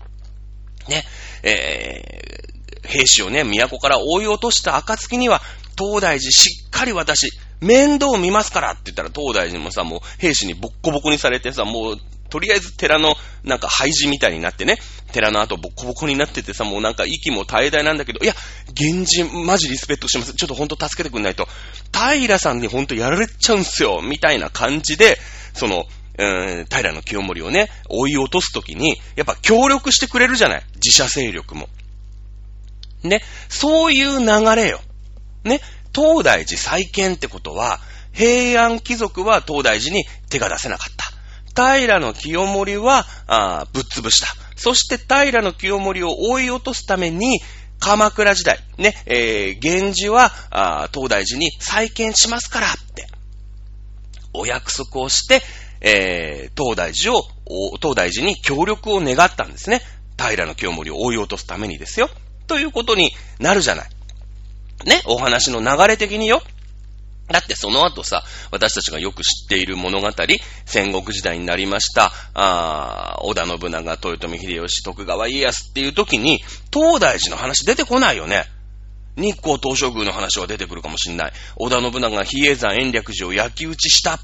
[0.89, 1.05] ね、
[1.43, 5.41] えー、兵士をね、都から追い落とした暁には、
[5.77, 7.29] 東大寺しっかり私、
[7.63, 11.97] 面倒見ますからって言ったら、東大寺もさ、もう兵士にボッコボコにされてさ、もう、
[12.29, 14.79] とりあえず寺のなんか廃寺みたいになってね、
[15.11, 18.33] 寺の後ボッコボコになっててさ、もうなんか息も絶え絶えなんだけど、いや、
[18.71, 20.33] 現人マジリスペクトします。
[20.33, 21.47] ちょっとほんと助けてくんないと、
[21.93, 25.19] 平さんにほんとやられちゃうんすよ、みたいな感じで、
[25.53, 25.85] その、
[26.17, 31.69] うん、平の清盛をね、追い落とすときに、やっぱ協力してくれるじゃない自社勢力も。
[33.03, 34.81] ね、そういう流れよ。
[35.43, 35.59] ね、
[35.93, 37.79] 東大寺再建ってことは、
[38.11, 41.13] 平安貴族は東大寺に手が出せなかった。
[41.77, 44.27] 平の清盛は、あぶっ潰した。
[44.55, 47.39] そして平の清盛を追い落とすために、
[47.79, 53.07] 鎌倉時代、ね、えー、源氏は、あ東大寺に再建しますからって、
[54.33, 55.41] お約束をして、
[55.81, 57.23] えー、東大寺を、
[57.77, 59.81] 東大寺に協力を願ったんですね。
[60.17, 62.09] 平の清盛を追い落とすためにですよ。
[62.47, 63.89] ということになるじゃない。
[64.85, 66.41] ね、お話の流れ的によ。
[67.29, 70.11] だってその後さ、私たちがよく知っている物語、
[70.65, 78.45] 戦国時代になりました、あ織田信長、豊臣秀吉、徳川家康っていう時に、東大寺の話出てこないよね。
[79.15, 81.33] 日光東照宮の話は出てくるかもしんない。
[81.55, 84.19] 織田信長が比叡山延暦寺を焼き討ちした。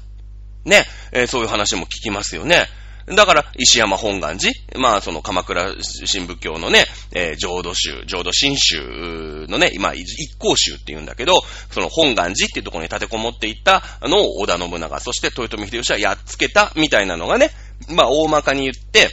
[0.64, 2.66] ね、えー、そういう話も聞きますよね。
[3.06, 17.50] だから、石山本願寺、まあ、その鎌倉新仏教のね、えー、浄土宗、浄土真宗のね、今、一向宗って言うんだけど、その本願寺っていうところに立てこもっていったのを織田信長、そして豊臣秀吉はやっつけたみたいなのがね、
[17.88, 19.08] まあ、大まかに言って、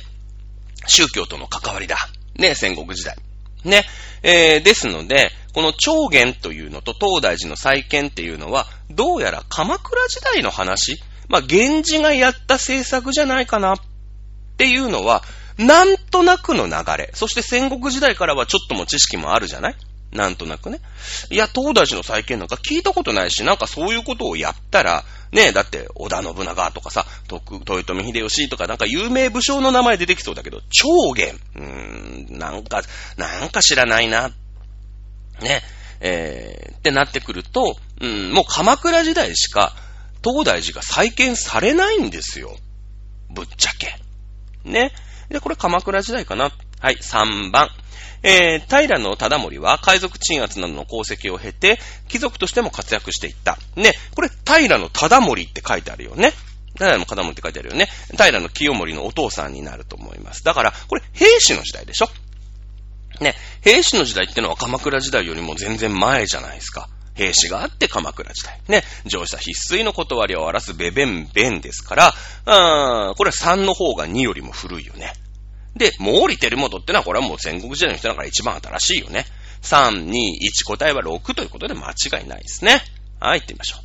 [0.88, 1.97] 宗教との関わりだ。
[2.38, 3.15] ね、戦国時代。
[3.63, 3.84] ね。
[4.23, 13.78] えー、ですので、この長元というのと東大寺の再建っていうのは、どうやら鎌倉時代の話まあ、源氏がやった政策じゃないかなっ
[14.58, 15.24] ていうのは、
[15.58, 17.12] なんとなくの流れ。
[17.13, 19.76] そして戦国時代からはちょっとも知識もあるじゃない？
[20.12, 20.80] なんとなくね。
[21.30, 31.38] いや、東大寺の再建なんか聞いたことないし、なんかそういうことをやったら、ねえ、だって、織田信長とかさ、徳豊臣秀吉とかなんか有名武将の名前出てきそうだけど、長元。
[31.56, 32.82] うーん、なんか、
[33.18, 34.30] なんか知らないな。
[35.42, 35.62] ね、
[36.00, 39.76] えー、ってなってくると、うん、もう鎌倉時代しか、
[40.23, 42.56] 東大寺が再建されないんですよ。
[43.30, 43.95] ぶっちゃけ。
[44.63, 44.91] ね。
[45.30, 46.51] で、これ鎌倉時代かな。
[46.80, 47.69] はい、3番。
[48.23, 53.58] えー、平の忠盛は海賊鎮圧などの功績を経て、貴族としても活躍していった。
[53.75, 56.34] ね、これ平の忠盛って書いてあるよね。
[56.77, 57.88] 平の忠盛って書いてあるよね。
[58.12, 60.43] 平の清盛のお父さんになると思います。
[60.43, 62.10] だから、これ兵士の時代でしょ
[63.21, 66.89] ね、兵士の時代ってのは鎌倉時代よりも全然前じゃないですか。
[67.17, 68.62] 兵士があって鎌倉時代。
[68.67, 72.13] ね、乗車必須の断りを荒らすベベンベンですから、
[72.45, 75.13] あこれは3の方が2よりも古いよね。
[75.75, 79.25] で、毛利輝元ってのはこれはもう戦国時代の人だから一番新しいよね。
[79.63, 82.82] 3、2、1答えは6ということで間違いないですね。
[83.19, 83.82] はい、行ってみましょう。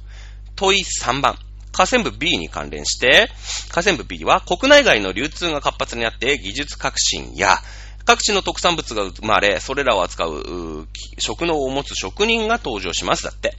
[0.56, 1.38] 問い3番。
[1.72, 3.30] 河川部 B に関連して、
[3.70, 7.56] 河川部 B は国内外の流通が活発になって技術革新や
[8.04, 10.88] 各地の特産物が生まれ、それらを扱う、
[11.18, 13.24] 食能を持つ職人が登場します。
[13.24, 13.56] だって。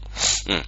[0.49, 0.65] うん。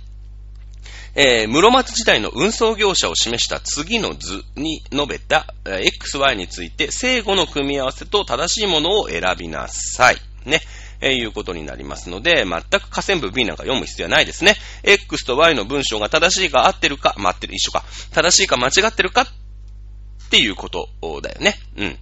[1.18, 10.18] えー、室町時代の運送業者を示した次の図に述べた、えー、XY について、正誤の組み合わせと正しいものを選びなさい。
[10.46, 10.60] ね。
[11.02, 14.56] えー、いうことになりますので、全く河川部 B なんか読む必要はないですね。
[14.84, 17.84] X と Y の文章が正しいか合ってるか、待ってる、一緒か。
[18.12, 19.28] 正しいか間違ってるかっ
[20.30, 20.90] ていうこと
[21.22, 21.56] だよね。
[21.78, 22.00] うん。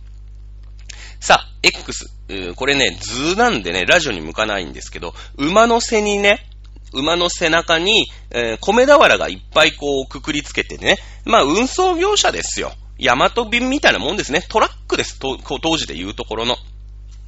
[1.24, 2.10] さあ、X。
[2.58, 6.46] これね、図なんでね、ラジオに向かないんですけど、馬の背にね、
[6.92, 12.74] 馬の背中に、えー、米俵がいっぱいこうくくりつけてね、まあ運送業者ですよ。
[12.98, 14.46] ヤマト便みたいなもんですね。
[14.50, 15.18] トラックです。
[15.18, 15.38] 当
[15.78, 16.58] 時で言うところの。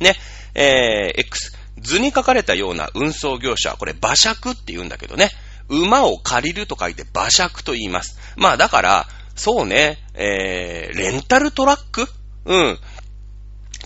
[0.02, 0.16] ね、
[0.56, 1.54] えー、X。
[1.80, 5.30] 図に書かれたような運送業者、これ馬借って言うんだけどね。
[5.70, 8.20] 馬を借りると書いて馬借と言います。
[8.36, 12.10] まあだから、そうね、えー、レンタルトラック？
[12.44, 12.78] うん。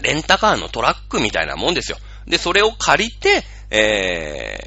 [0.02, 1.98] レンタカーのトラックみたいなもんですよ。
[2.28, 4.58] で、それを借りて、え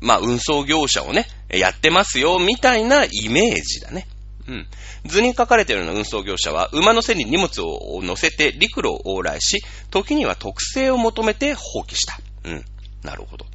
[0.00, 4.06] ー、まあ、運送業者をね、やってますよ、みたいなイメージだね。
[4.48, 4.66] うん。
[5.06, 12.18] 図に書かれているような運送業者は、馬の背に荷物を乗せて陸路を往来し、時には特性を求めて放棄した。
[12.44, 12.64] うん。
[13.02, 13.46] なるほど。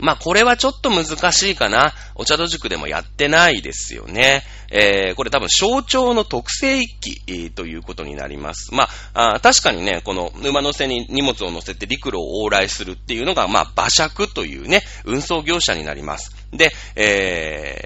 [0.00, 1.92] まあ、これはちょっと難しいかな。
[2.14, 4.42] お茶戸塾でもやってないですよね。
[4.70, 8.74] えー、これ多分象徴の特性一揆、えー、ということになります。
[8.74, 16.30] まああ、確かにね、この馬の背に荷物を乗せて陸路を往来するっていうのが、まあ、馬借というね、運送業者になります。
[16.52, 17.76] で、え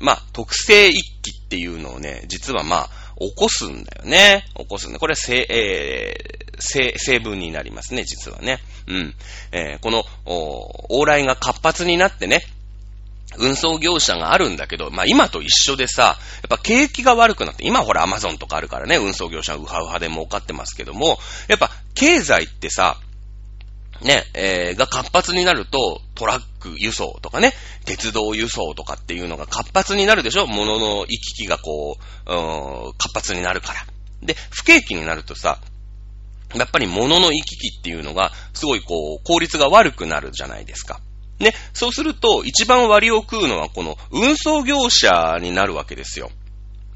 [0.00, 4.44] ー、まあ、特性一揆っていうのをね、実はまあ、起こすんだよね。
[4.56, 4.98] 起こすんだ。
[4.98, 8.58] これは、せ、えー、成、成分になりますね、実はね。
[8.86, 9.14] うん。
[9.52, 10.04] えー、この、
[10.90, 12.42] 往来が活発になってね、
[13.38, 16.16] 運送業者があるんだけど、まあ今と一緒でさ、やっ
[16.48, 22.98] ぱ景気が悪くなって、今ほらアマゾンとかあるからね、運送業者ウハウハで儲かってますけども、やっぱ経済ってさ、
[24.02, 27.52] ね、えー、が活発になると、トラック輸送とかね、
[27.84, 30.46] 鉄道輸送とかっていうのが活発になるでしょ？
[30.46, 33.86] 物の行き来がこう、うん、活発になるから。
[34.22, 35.58] で、不景気になるとさ、
[36.54, 41.00] やっぱり物の行き来っていうのが、すごいこう、効率が悪くなるじゃないですか。
[41.38, 46.30] ね、そうすると、一番割を食うのはこの運送業者になるわけですよ。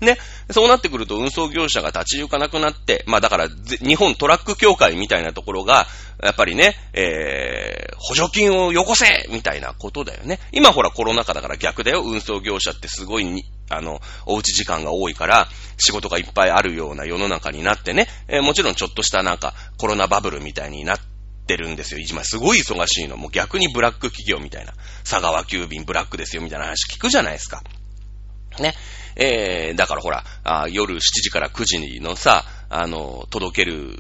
[0.01, 0.19] ね。
[0.51, 5.87] そうなってくると運送業者が立ち行かなくなって、まあだから、日本トラック協会みたいなところが、
[6.23, 10.39] やっぱりね、えー、補助金をよこせみたいなことだよね。
[10.53, 12.03] 今ほらコロナ禍だから逆だよ。
[12.05, 21.01] 運送業者ってすごいに、あの、おうち時間が多いから、仕事がいっぱいあるような世の中になってね、えー、もちろんちょっとしたなんかコロナバブルみたいになっ
[21.47, 22.01] てるんですよ。
[22.01, 23.17] 今すごい忙しいの。
[23.17, 24.75] もう逆にブラック企業みたいな。
[25.09, 27.63] 佐川急便ブラックですよみたいな話聞くじゃないですか。
[28.59, 28.75] ね。
[29.17, 33.99] えー、だからほら、あ夜7時から9時のさ、あの、届ける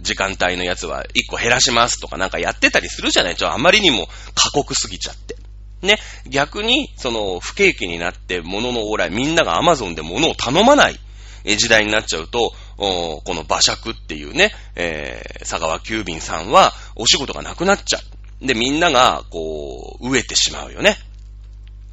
[0.00, 3.36] 時間帯のやつは1個減らしますとかなんかやってたりするじゃない？
[3.36, 5.36] ちょ、あまりにも過酷すぎちゃって。
[5.82, 10.98] ね、逆に、その、不景気になって物の往来、みんなが Amazon で物を頼まない
[11.44, 18.46] 時代になっちゃうと、この馬借っていうね、えー、佐川急便さんはお仕事がなくなっちゃう。
[18.46, 20.96] で、みんなが、こう、飢えてしまうよね。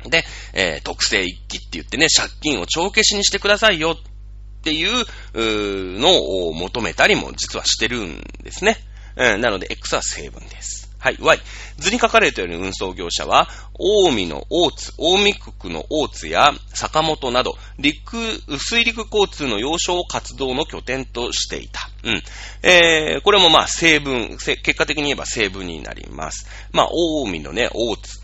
[0.10, 6.10] で、えー、特性一揆って言ってね、借金を帳消しにしてくださいよっていうの
[6.48, 8.78] を求めたりも実はしてるんですね。
[9.16, 10.82] うん、なので、X は成分です。
[11.02, 11.40] はい、Y。
[11.80, 18.18] 図に書かれている運送業者は、大見の大津、大見区の大津や坂本など、陸、
[18.60, 21.90] 水陸交通の要衝活動の拠点としていた。
[22.04, 22.24] うん。
[22.62, 26.48] えー、これもまあ成分、結果的に言えば成分になります。
[26.72, 28.21] まあ、大見のね、大津。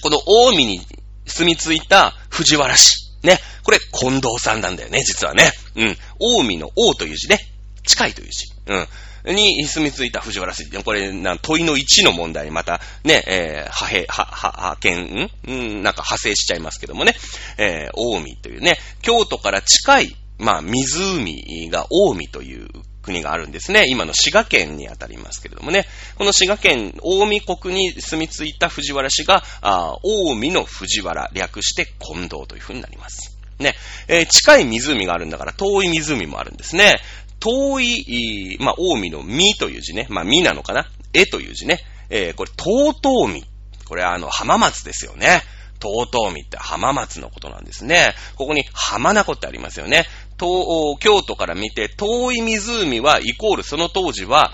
[0.00, 0.80] この大見に
[1.26, 3.08] 住み着いた藤原氏。
[3.22, 3.38] ね。
[3.62, 5.52] これ、近藤さんなんだよね、実はね。
[5.76, 5.96] うん。
[6.18, 7.38] 大見の王という字ね。
[7.84, 8.46] 近いという字。
[8.66, 9.34] うん。
[9.34, 10.70] に住み着いた藤原氏。
[10.82, 15.30] これ、な問いの1の問題また、ね、えー、派兵、は、は、派遣、ん？
[15.46, 17.14] うん、なんか派生しちゃいますけどもね。
[17.58, 22.68] えー、大見というね、京都から近い、まあ、湖が大見という
[23.08, 23.86] 国があるんですね。
[23.88, 25.86] 今の滋賀県にあたりますけれどもね。
[26.16, 33.36] この滋賀県、大見国に住み着いた藤原氏が、あ大見の藤原、略して近藤というふうになります。
[33.58, 33.74] ね。
[34.06, 37.00] えー、近い湖があるんだから遠い湖もあるんですね。
[37.40, 40.06] 遠い、まあ、大見の見という字ね。
[40.10, 40.88] まあ、見なのかな？
[41.12, 41.80] 絵という字ね。
[42.10, 42.94] えー、これ、遠
[43.26, 43.44] 江見。
[43.86, 45.42] これあの、浜松ですよね。
[45.80, 45.88] 遠
[46.36, 48.14] 江って浜松のことなんですね。
[48.34, 50.06] ここに浜名湖ってありますよね。
[50.38, 54.52] 東、京都から見て、遠い湖はイコールその当時は、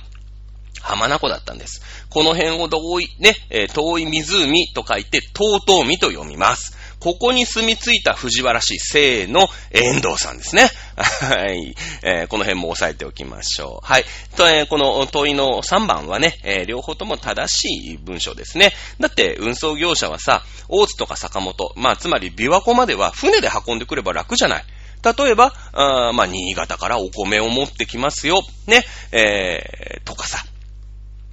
[0.81, 1.83] 浜名湖だったんです。
[2.11, 6.77] この辺を遠い、ね、え、遠い湖と書いて、東東海と読みます。
[7.01, 10.71] ここに住み着いた藤原氏、生の遠藤さんですね。
[10.97, 13.87] はい、えー、この辺も押さえておきましょう。
[13.87, 14.05] はい。
[14.37, 18.73] とえー、この問いの3番はね、えー、両方とも正しい文章ですね。
[19.01, 24.65] だって、運送業者はさ、大津とか坂本、まあ、つまり琵琶湖までは船で運んでくれば楽じゃない。
[25.05, 28.43] 例えば、あまあ、新潟からお米を持ってきますよ。
[28.67, 30.45] ね、えー、とかさ。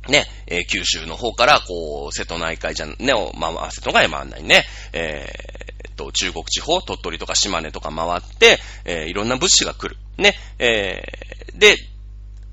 [0.09, 9.97] ね、えー、九州の方から、こう、瀬戸内海じゃ、ね、まあ、瀬戸内海もあんないね、えー、と、中国地方、鳥取とか島根とか回って、えー、いろんな物資が来る。
[10.17, 11.75] ね、えー、で、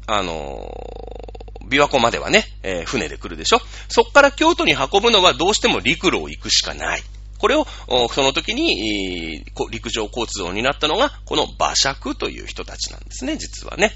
[0.06, 7.02] あのー、琵琶湖まではね、えー、船で来るでしょそっから京都に運ぶのはどうしても陸路を行くしかない。
[7.38, 7.66] これを、
[8.10, 13.94] その時に、陸上交通を担ったのが、この馬借という人たちなんですね、実はね。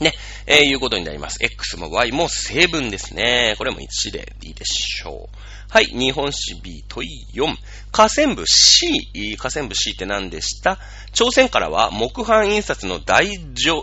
[0.00, 0.14] ね、
[0.46, 1.38] えー、いうことになります。
[1.44, 3.54] X も Y も成分ですね。
[3.58, 5.36] これも1でいいでしょう。
[5.68, 7.54] はい、日本史 B 問い4。
[7.92, 9.36] 河川部 C。
[9.36, 10.78] 河川部 C って何でした？
[11.12, 13.28] 朝鮮からは木版印刷の大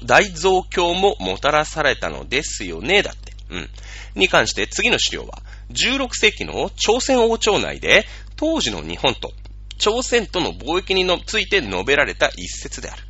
[0.06, 3.04] 大増強ももたらされたのですよね。
[3.04, 3.34] だって。
[3.52, 3.70] うん。
[4.16, 5.42] に関して次の資料は、
[5.72, 8.06] 16世紀の朝鮮王朝内で
[8.38, 9.34] 当時の日本と
[9.78, 13.04] 朝鮮との貿易について述べられた一節である。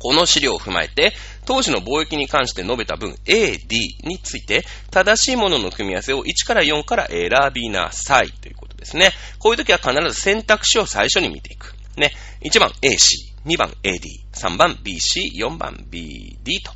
[0.00, 1.14] この資料を踏まえて、
[1.46, 9.12] 当時の貿易に関して述べた分 A、D について、正しいものの組み合わせを1から4から選びなさいということですね。
[9.38, 11.74] こういう時は必ず選択肢を最初に見ていく。
[11.96, 12.12] ね。
[12.42, 12.98] 1番 AC、
[13.46, 14.00] 2番 AD、
[14.34, 16.72] 3番 BC、4番 BD と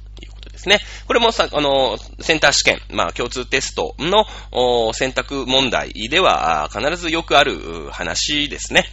[0.59, 0.81] ですね。
[1.07, 8.85] これもさ、あの、センター試験、まあ共通テストの選択問題では必ずよくある話ですね。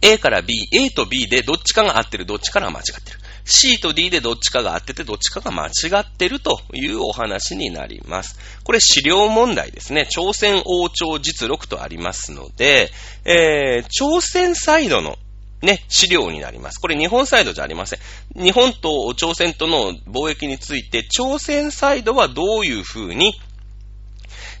[0.00, 3.18] A から B、A と B でどっちかが合ってる、どっちかが間違ってる。
[3.46, 8.38] C と D でどっちかが合ってて、どっちかが間違ってるというお話になります。
[8.62, 10.06] これ資料問題ですね。
[10.06, 12.90] 朝鮮王朝実録とありますので、
[13.24, 15.18] えー、朝鮮サイドの
[15.64, 16.80] ね、資料になります。
[16.80, 17.98] これ日本サイドじゃありません。
[18.42, 23.34] 日本と朝鮮との貿易について、朝鮮サイドはどういうふうに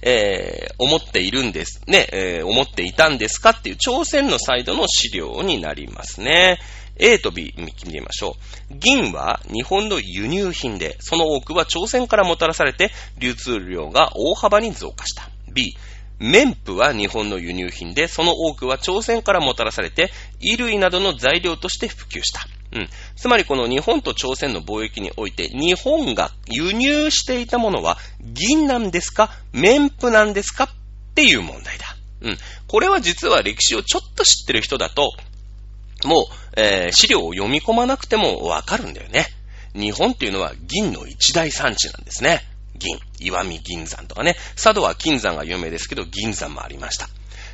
[0.06, 1.80] えー、思っているんです。
[1.86, 6.58] ね、えー、思っていたんですかっていう朝鮮のサイドの資料になりますね。
[6.96, 8.36] A と B 見てみましょ
[8.70, 8.74] う。
[8.76, 15.30] 銀は日本の輸入品で、その多くは朝鮮からもたらされて流通量が大幅に増加した。
[15.52, 15.74] B、
[16.18, 20.10] 綿布は日本の輸入品で、その多くは朝鮮からもたらされて、
[20.40, 22.46] 衣類などの材料として普及した。
[22.72, 22.88] うん。
[23.16, 30.68] つまりこの日本と朝鮮の貿易において、日本が輸入していたものは銀なんですか綿布なんですかっ
[31.14, 31.96] ていう問題だ。
[32.22, 32.38] うん。
[32.66, 35.12] これは実は歴史をちょっと知ってる人だと、
[36.04, 36.24] もう、
[36.56, 39.26] えー、資料を読み込まなくてもわかるんだよね。
[39.74, 42.42] 日本っていうのは銀の一大産地なんですね。
[42.76, 42.98] 銀。
[43.20, 44.36] 岩見銀山とかね。
[44.56, 47.08] 佐渡は金山が有名ですけど、銀山もありました。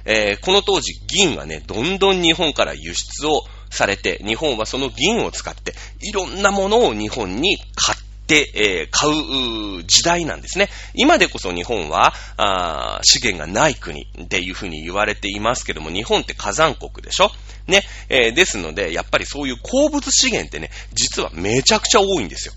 [0.04, 10.70] えー、この当時、銀はね、どんどん日本から輸出をされて、日本はその銀を使って、いろんなものを日本に買って、えー、買う時代なんですね。
[10.94, 17.30] 今でこそ日本は、あ資源がない国っていうふうに言われていますけども、日本って火山国でしょ？
[17.66, 22.54] ね、えー、ですので、やっぱりそういう鉱物資源ってね、実はめちゃくちゃ多いんですよ。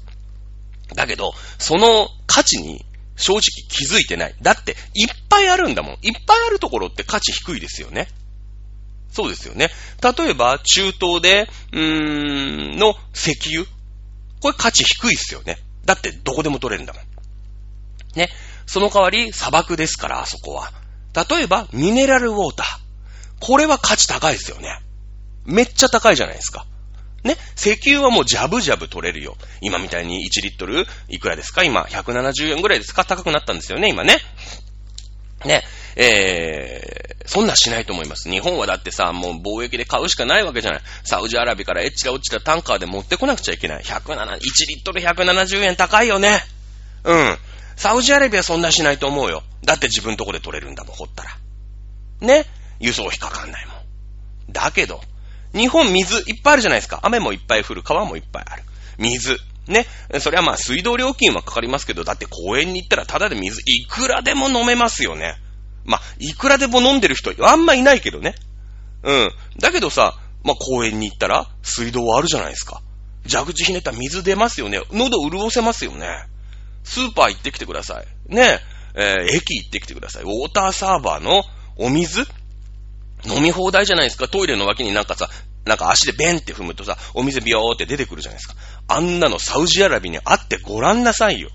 [0.95, 4.36] だけど、その価値に正直気づいてない。
[4.41, 5.93] だって、いっぱいあるんだもん。
[6.01, 8.07] いっぱいあるところって価値低いですよね。
[9.11, 9.69] そうですよね。
[10.01, 13.65] 例えば、中東で、うーん、の石油。
[14.41, 15.59] これ価値低いですよね。
[15.86, 17.03] だってどこでも取れるんだもん。
[18.15, 18.29] ね。
[18.65, 20.71] その代わり砂漠ですから、あそこは。
[21.29, 22.67] 例えば、ミネラルウォーター。
[23.39, 24.79] これは価値高いですよね。
[25.45, 26.65] めっちゃ高いじゃないですか。
[27.24, 29.38] ね、石油はもうジャブジャブ取れるよ。
[29.61, 31.63] 今みたいに1リットルいくらですか？
[31.63, 33.05] 今、170円ぐらいですか？
[33.05, 34.17] 高くなったんですよね、今ね。
[35.45, 35.61] ね、
[35.97, 38.30] えー、そんなしないと思います。
[38.30, 40.82] 日本はだってさ、もう貿易で買うしかないわけじゃない。
[41.03, 43.84] サウジアラビからエッチラ落ちたタンカーで持ってこなくちゃいけない。
[43.84, 44.41] 107、1リ
[44.82, 46.41] ットル170円高いよね。
[47.03, 47.38] うん。
[47.76, 49.43] サウジアラビアそんなしないと思うよ。
[49.63, 51.38] だって自分とこで取れるんだもん、掘ったら。
[52.21, 52.45] ね？
[52.80, 54.53] 輸送費かかんないもん。
[54.53, 55.01] だけど、
[55.53, 56.99] 日本水いっぱいあるじゃないですか。
[57.03, 58.63] 雨もいっぱい降る、川もいっぱいある。
[58.97, 59.37] 水。
[59.67, 59.85] ね。
[60.19, 65.35] それはまあ水道料金はかかりますけど、だって公園に行ったらただで水いくらでも飲めますよね。
[65.85, 68.35] まあ、いくらでも飲んでる人あんまいないけどね。
[69.03, 69.31] うん。
[69.59, 72.81] だけどさ、まあ公園に行ったら水道はあるじゃないですか。
[73.29, 74.81] 蛇口ひねったら水出ますよね。
[74.91, 76.07] 喉潤せますよね。
[76.83, 78.33] スーパー行ってきてください。
[78.33, 78.59] ね。
[78.95, 80.23] えー、駅行ってきてください。
[80.23, 81.43] ウォーターサーバーの
[81.77, 82.27] お水
[83.26, 84.28] 飲み放題じゃないですか。
[84.28, 85.30] トイレの脇になんかさ、
[85.65, 88.55] なんか足でベンって踏むとさ、お水ビヨーって出てくるじゃないですか。
[88.88, 91.49] あんなのサウジアラビアにあってごらんなさいよ。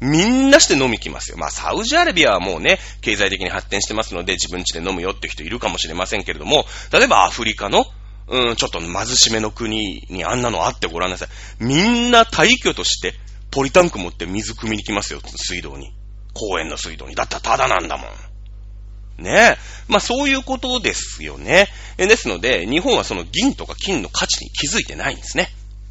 [0.00, 1.38] みんなして飲み来ますよ。
[1.38, 7.86] まあ、サウジアラビアはもうね、経済的に発展してますので、自分家で飲むよって人いるかもしれませんけれども、例えばアフリカの、
[8.28, 11.28] うん、ちょっと貧しめの国にあんなのあってごらんなさい。
[11.60, 13.14] みんな大挙として、
[13.50, 15.94] ポリタンク持って水汲みに来ますよ、水道に。
[16.34, 17.14] 公園の水道に。
[17.14, 18.10] だったらタダなんだもん。
[19.18, 19.58] ねえ。
[19.88, 21.68] まあそういうことですよね。
[21.96, 25.50] ですので、日本はその銀とか金の価値に気づいてないんですね。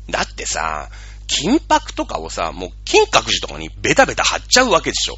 [0.09, 0.89] だってさ、
[1.27, 5.15] 金箔とかをさ、もう金閣寺とかにベタベタ貼っちゃうわけでしょ。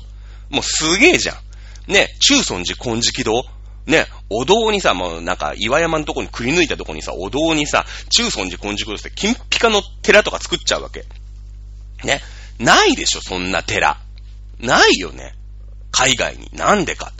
[0.49, 1.91] もうすげえじゃん。
[1.91, 3.43] ね、中尊寺金色堂。
[3.85, 11.05] ね、お堂にさ、もうなんか岩山のとこにくり抜いたとこにさ、お堂にさ、中尊寺根宿として金ピカの寺とか作っちゃうわけ。
[12.03, 12.21] ね。
[12.59, 13.97] ないでしょ、そんな寺。
[14.59, 15.33] ないよね。
[15.91, 16.49] 海外に。
[16.53, 17.13] なんでか。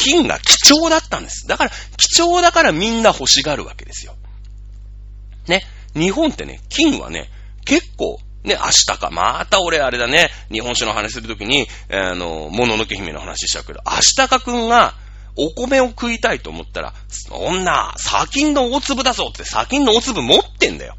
[0.00, 1.46] 金が貴重だったんです。
[1.46, 4.16] だから、貴重だからみんな欲しがるわけですよ。
[5.46, 5.62] ね。
[5.94, 7.28] 日本ってね、金はね、
[7.66, 9.10] 結構、ね、明日か。
[9.10, 14.94] また俺あれだね、日本酒の話するときに、あの、もののけ姫の話しちゃうけど、明日かくんが、
[15.36, 20.96] お米を食いたいと思ったら、そんな、砂金の大粒だぞって砂金の大粒持ってんだよ。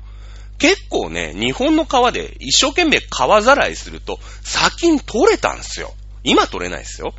[0.59, 5.93] 結構ね、日本の川で一生懸命川ざらいすると、砂金取れたんすよ。
[6.23, 7.15] 今取れないですよ。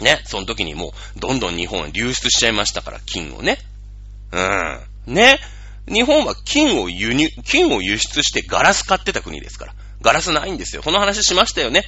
[0.00, 3.58] ね、その時にもう、どんどん日本は流出しちゃいましたから、金をね。
[4.32, 5.14] うん。
[5.14, 5.38] ね。
[5.86, 9.74] 日本は金を輸入、金を輸出してガラス買ってた国ですから。
[10.00, 10.82] ガラスないんですよ。
[10.82, 11.82] この話しましたよね。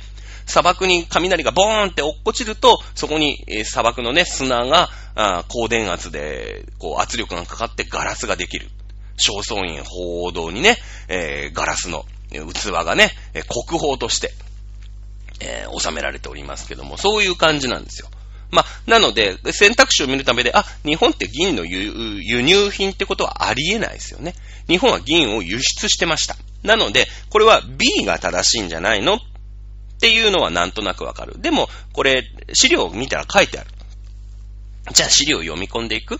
[0.46, 8.68] 砂漠に雷がボーンって落っこちると、そこに、え、砂漠のね、砂が、あ高電圧で、こう、圧力がかかってガラスができる。
[9.16, 10.76] 正倉院報道にね、
[11.08, 13.10] えー、ガラスの器がね、
[13.48, 14.32] 国宝として、
[15.40, 18.08] えー、収められておりますけども、そういう感じなんですよ。
[18.50, 24.34] まあ、なので、選択肢を見るためで、あ、日本って銀の輸入品ってことはありえないですよね。
[24.66, 26.36] 日本は銀を輸出してました。
[26.62, 29.18] なので、これは B が正しいんじゃないのっ
[30.00, 31.40] ていうのはなんとなくわかる。
[31.40, 33.70] でも、これ、資料を見たら書いてある。
[34.92, 36.18] じゃあ資料を読み込んでいく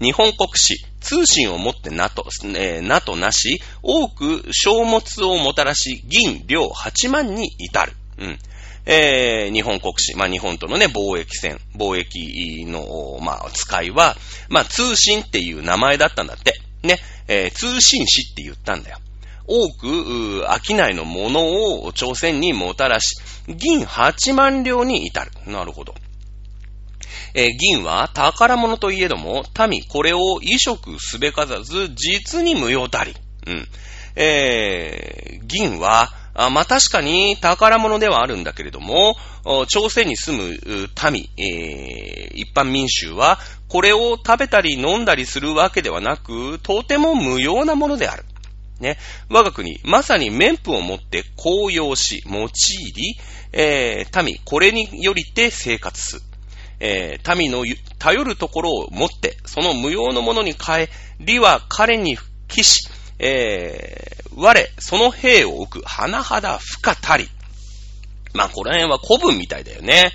[0.00, 7.94] 日本国史、通信をもってなと、えー、なとなし、多く消物をもたらし、銀、両8万に至る。
[8.18, 8.38] うん。
[8.86, 14.16] えー、日本国史、まあ、日本とのね、貿易船、貿易の、まあ、使いは、
[14.48, 16.54] まあ、通信っていう名前だったんだって。
[16.82, 18.98] ね、えー、通信史って言ったんだよ。
[19.48, 23.16] 多く、商いのものを朝鮮にもたらし、
[23.48, 25.30] 銀8万両に至る。
[25.46, 25.94] なるほど。
[27.34, 33.14] えー、銀は宝物といえども、民これを移植すべかざず、実に無用たり。
[33.46, 33.68] うん。
[34.16, 39.16] えー、銀は、あまあ、確かに宝物ではあるんだけれども、
[39.68, 40.48] 朝鮮に住む
[41.10, 48.24] 民、えー、一般民衆は、これを食べたり飲んだりするわけではなく、とても無用なものである。
[48.80, 48.98] ね。
[49.30, 52.48] 我が国、まさに綿布を持って公用し、用い
[52.94, 53.16] り、
[53.52, 56.22] えー、民、これによりて生活す。
[56.80, 57.64] えー、民の
[57.98, 62.88] 頼るところを持って、その無用のものに変え、利は彼に復帰し、
[63.18, 67.28] えー、我、その兵を置く、甚だ不可たり。
[68.34, 70.12] まあ、この辺は古文みたいだよね。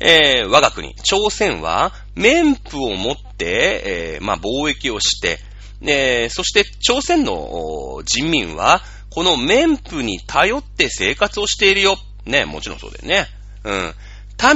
[0.00, 5.38] えー、我が国、朝鮮は、綿布を持って、えー、まあ、貿易をして、
[5.82, 11.96] えー、そして朝鮮の人民は、この綿布に頼って生活をしているよ。
[12.26, 13.26] ね、もちろんそうだよね。
[13.64, 13.94] うん。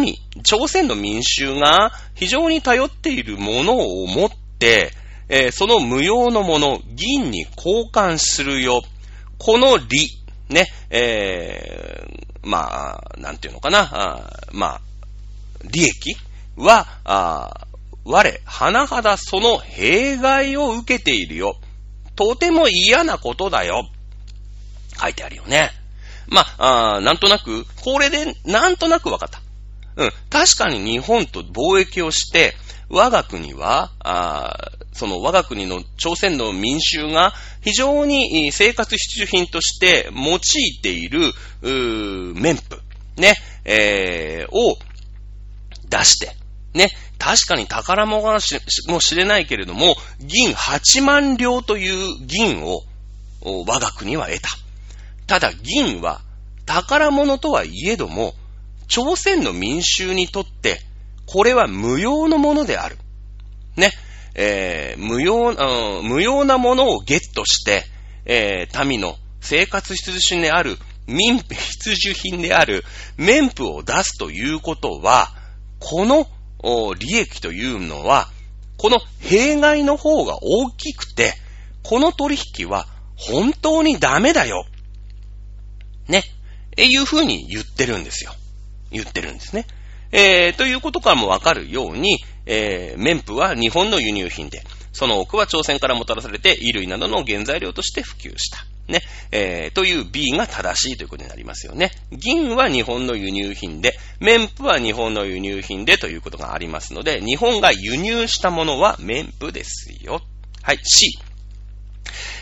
[0.01, 4.93] 民、朝鮮の民衆が非常に頼っているものを持って、
[5.29, 8.83] えー、その無用のもの、銀に交換するよ。
[9.39, 9.87] この利、
[10.49, 14.81] ね、えー、まあ、なんていうのかな、あまあ、
[15.65, 16.17] 利益
[16.57, 17.67] は、あ
[18.05, 21.57] 我、甚だその弊害を受けているよ。
[22.17, 23.87] とても嫌なことだよ。
[25.01, 25.71] 書いてあるよね。
[26.27, 29.41] まあ、あなんとなく、これでなんとなくわかった。
[29.99, 30.11] うん。
[30.31, 32.55] 確かに日本と貿易をして、
[32.89, 40.41] 我が国は、あその我が国の朝鮮の民衆が非常に生活必需品として用い
[40.83, 41.33] ている、
[41.63, 43.35] 綿布、ね、
[43.65, 44.79] えー、を
[45.89, 46.35] 出して、
[46.75, 48.39] ね、確かに宝物か
[48.89, 52.83] もしれないけれども、銀8万両という銀を
[53.43, 54.49] 我が国は得た。
[55.27, 56.21] ただ銀は
[56.67, 58.35] 宝物とはいえども、
[58.89, 60.81] 朝鮮の民衆にとって、
[61.27, 62.97] これは無用のものである。
[63.77, 63.91] ね。
[64.35, 65.55] えー、無用、
[66.03, 67.85] 無用なものをゲットして、
[68.25, 72.85] えー、民の生活必需品である、民、必需品である、
[73.17, 75.29] 綿布を出すということは、
[75.81, 76.27] この
[76.95, 78.29] 利益というのは、
[78.77, 81.35] この弊害の方が大きくて、
[81.83, 82.87] この取引は
[83.17, 84.65] 本当にダメだよ。
[86.07, 86.23] ね。
[86.77, 88.33] えいうふうに言ってるんですよ。
[88.91, 89.67] 言ってるんですね。
[90.11, 94.63] えー、ということからもわかるように、えー、綿布は日本の輸入品で、
[94.93, 98.65] その多くは朝鮮からもたらされて衣類などの原材料として普及した。
[98.89, 101.91] ね、えー、という B が正しいということになりますよね。
[102.11, 110.23] 銀は日本の輸入品で、綿布は日本の輸入品でということがありますので、日本が輸入したものは綿布ですよ。
[110.63, 111.19] はい、C。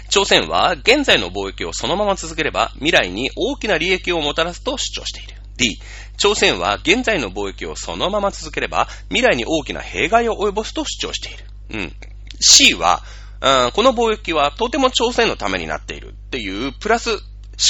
[0.09, 5.46] 朝鮮は現在の貿易をそのまま続ければ未来に大きな利益をもたらすと主張している。
[5.57, 5.79] D、
[6.17, 11.45] 朝鮮は現在の貿易をそのまま続ければ未来に大きな弊害を及ぼすと主張している。
[11.71, 11.93] うん。
[12.41, 13.03] C は、
[13.41, 17.19] うん、この貿易はとても朝鮮のためになっているっていうプラス思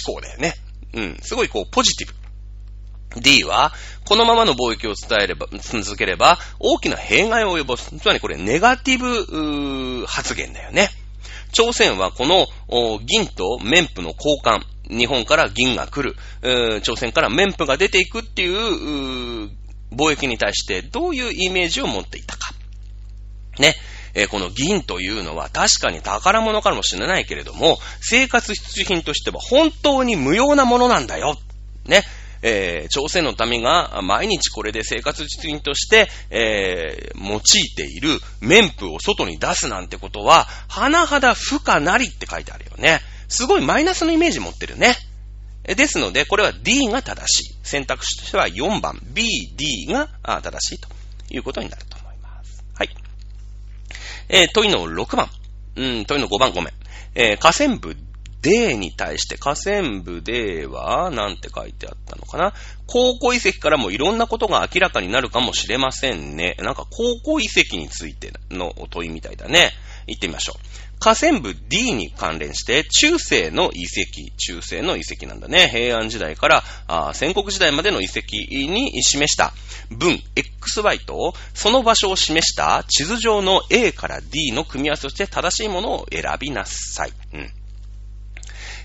[0.05, 0.55] 考だよね。
[0.95, 1.19] うん。
[1.23, 2.15] すごいこうポジティブ。
[3.21, 3.73] D は、
[4.05, 7.97] このままの貿易を伝えれば、続ければ、大きな弊害を及ぼす。
[7.99, 10.91] つまりこれ、ネガティブ、発言だよね。
[11.53, 12.47] 朝鮮はこの、
[13.07, 19.51] 銀と綿布の交換、日本から銀が来る、朝鮮から綿布が出ていくっていう、
[19.93, 22.53] 貿易に対してどういうイメージを持っていたか。
[23.59, 23.75] ね。
[24.15, 31.37] えこの銀というのは確かに宝物かもしれないけれども、生活必需品としては本当に無用なものなんだよ。
[31.87, 32.03] ね。
[32.43, 37.41] えー、朝鮮の民が毎日これで生活実品として、えー、用い
[37.75, 43.01] ている綿布を外に出すなんてことは、甚だ不可なりって書いてあるよね。
[43.29, 44.97] すごいマイナスのイメージ持ってるね。
[45.65, 47.57] ですので、これは D が正しい。
[47.65, 49.25] 選択肢としては4番、B、
[49.57, 50.09] D が
[50.43, 50.89] 正しいと
[51.31, 52.65] いうことになると思います。
[52.75, 52.91] はい。
[54.29, 55.29] えー、問いの6番。
[55.77, 56.75] うん、問いの5番ごめん。
[57.15, 57.97] えー、河川部
[58.43, 62.53] D に対して河川部 D は、なんて書いてあったのかな
[62.87, 66.57] 高校遺跡からもいろんなことが明らかになるかもしれませんね。
[66.61, 69.73] なんか高校遺跡についての問いみたいだね。
[70.07, 70.61] 行ってみましょう。
[70.99, 75.69] 河川部 D に関連して、中世の遺跡、中世の遺跡なんだね。
[75.69, 79.53] 平安時代からあ戦国時代までの遺跡に示した
[79.91, 87.13] 文 XY と、その場所を示した地図上の A から D の組み合わせとして正しいものを選びなさい。
[87.35, 87.51] うん。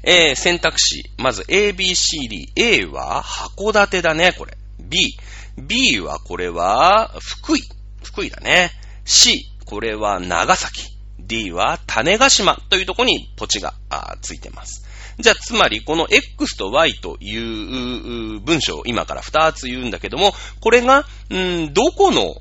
[0.03, 1.11] えー、選択肢。
[1.17, 2.51] まず A, B, C, D。
[2.55, 4.57] A は函館だね、これ。
[4.79, 5.17] B。
[5.57, 7.61] B はこれは福井。
[8.03, 8.71] 福井だね。
[9.05, 9.45] C。
[9.65, 11.00] これは長崎。
[11.31, 13.73] D は種ヶ島というとこに土地が
[14.21, 14.85] ついてます。
[15.17, 22.35] じゃあ、つまり、この X と Y という文章を今から2つ言うんだけども、これが、んどこの、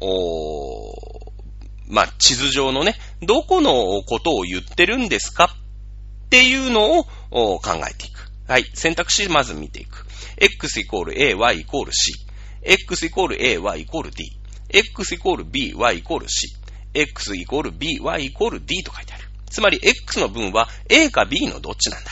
[1.86, 5.54] まあ、地図上のね、どこのことを言ってるんですか
[6.26, 7.04] っていうのを
[7.60, 8.28] 考えていく。
[8.48, 8.64] はい。
[8.74, 10.04] 選択肢まず見ていく。
[10.36, 12.12] x イコール a, y イコール c。
[12.62, 14.24] x イコール a, y イコール d。
[14.72, 16.59] x イコール b, y イコール c。
[16.94, 19.24] X イコール b, y イコール d と書いてある。
[19.48, 22.10] つまり x の文は a か b のどっちなんだ。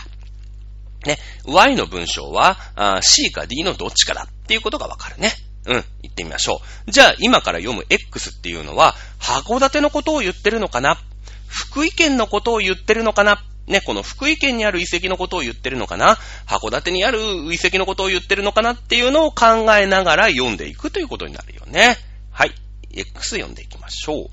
[1.06, 1.18] ね。
[1.46, 5.32] y の文章はあ c か d のどっちかだっていうことがわかるね。
[5.66, 5.84] うん。
[6.02, 6.90] 言ってみましょう。
[6.90, 10.98] じゃあ今から読む x っていうのは函館のことを言ってるのかな？
[11.46, 13.44] 福井県のことを言ってるのかな？
[13.66, 16.16] ね、この福井県にある遺跡のことを言ってるのかな？
[16.46, 17.18] 函館にある
[17.52, 18.72] 遺跡のことを言ってるのかな？
[18.72, 21.96] っていうのを考えながら読んでいくということになるよね。
[22.30, 22.52] はい。
[22.90, 24.28] X 読んでいきましょう。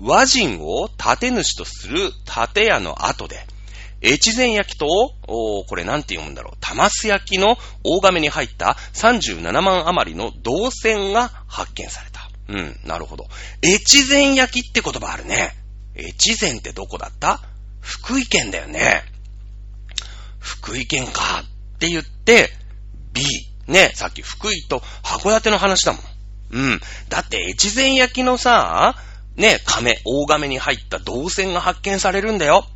[0.00, 0.88] 和人を
[1.18, 2.12] 建主とする
[2.54, 3.46] 建屋の後で、
[4.00, 4.86] 越前焼きと、
[5.26, 6.56] おこれなんて読むんだろう。
[6.60, 12.30] 玉須焼きの大亀に入った37万余りの銅線が発見された。
[12.48, 13.26] うん、なるほど。
[13.62, 15.54] 越前焼きって言葉あるね。
[15.96, 17.42] 越前ってどこだった？
[17.80, 19.02] 福井県だよね。
[20.38, 21.42] 福井県か
[21.74, 22.50] って言って、
[23.12, 23.22] B。
[23.66, 26.02] ね、さっき福井と函館の話だもん。
[26.52, 26.80] うん。
[27.08, 28.94] だって、越前焼きのさ、
[29.38, 32.66] ね、亀、大亀に入った銅線が発見されるんだよ。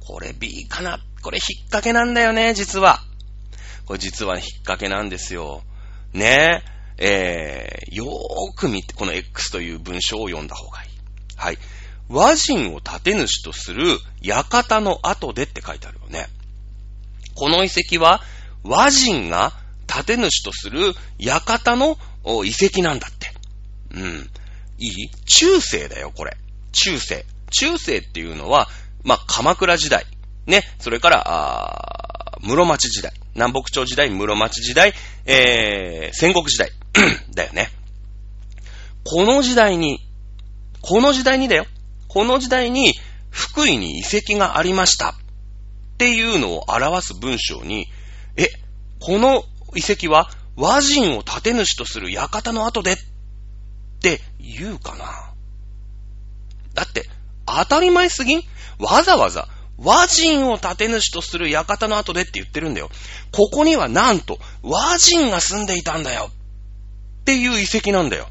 [0.00, 3.00] これ B かなこれ引っ掛けなんだよね、実は。
[3.86, 5.62] これ実は引っ掛けなんですよ。
[6.12, 6.62] ね
[6.98, 10.90] え、ー、よーく見て、この X という文章を読んだ方がいい。
[11.36, 11.58] はい。
[12.10, 16.26] 和人を建主とする館の後でって書いてあるよね。
[17.34, 18.20] この遺跡は
[18.62, 19.54] 和人が
[19.86, 21.96] 建主とする館の
[22.44, 23.32] 遺跡なんだって。
[23.92, 24.30] うん。
[24.78, 25.10] いい？
[25.26, 26.36] 中世だよ、これ。
[26.72, 27.24] 中世。
[27.50, 28.68] 中世っていうのは、
[29.04, 30.06] まあ、鎌倉時代。
[30.46, 30.62] ね。
[30.78, 33.12] それから、あ室町時代。
[33.34, 34.92] 南北朝時代、室町時代、
[35.26, 36.70] えー、戦国時代。
[37.34, 37.70] だよね。
[39.04, 40.00] この時代に、
[40.80, 41.66] この時代にだよ。
[42.08, 42.94] この時代に
[43.30, 45.14] 福井に遺跡がありましたっ
[45.98, 47.86] ていうのを表す文章に、
[48.36, 48.48] え、
[49.00, 52.96] この遺跡は和人を建主とする館の後でっ
[53.98, 55.04] って言うかな
[56.74, 57.04] だって
[57.46, 58.42] 当たり前すぎん？
[58.78, 62.90] わざわざ和人を建主とする館の後でって言ってるんだよ。
[63.32, 68.28] ここにはなんと和人が住んでいたんだよっていう遺跡なんだよ。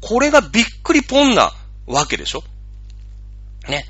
[0.00, 1.52] これがびっくりポンな
[1.86, 2.44] わけでしょ？
[3.68, 3.84] ね。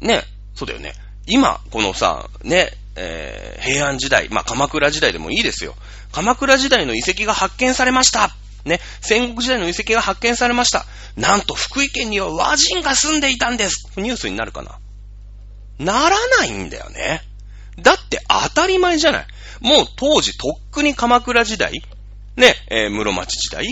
[0.00, 0.22] ね。
[0.54, 0.94] そうだよね。
[1.26, 5.74] 今、このさ、ね、えー、平安時代、まあ、鎌倉時代でもいいですよ。
[6.12, 8.30] 鎌倉時代の遺跡が発見されました。
[8.64, 10.86] ね、戦国時代の遺跡が発見されました。
[11.16, 13.88] なんと福井県には和人が住んでいたんです。
[13.96, 14.78] ニュースになるかな？
[15.78, 17.22] ならないんだよね。
[17.80, 19.26] だって当たり前じゃない。
[19.60, 21.72] もう当時とっくに鎌倉時代、
[22.36, 23.66] ね、えー、室町時代、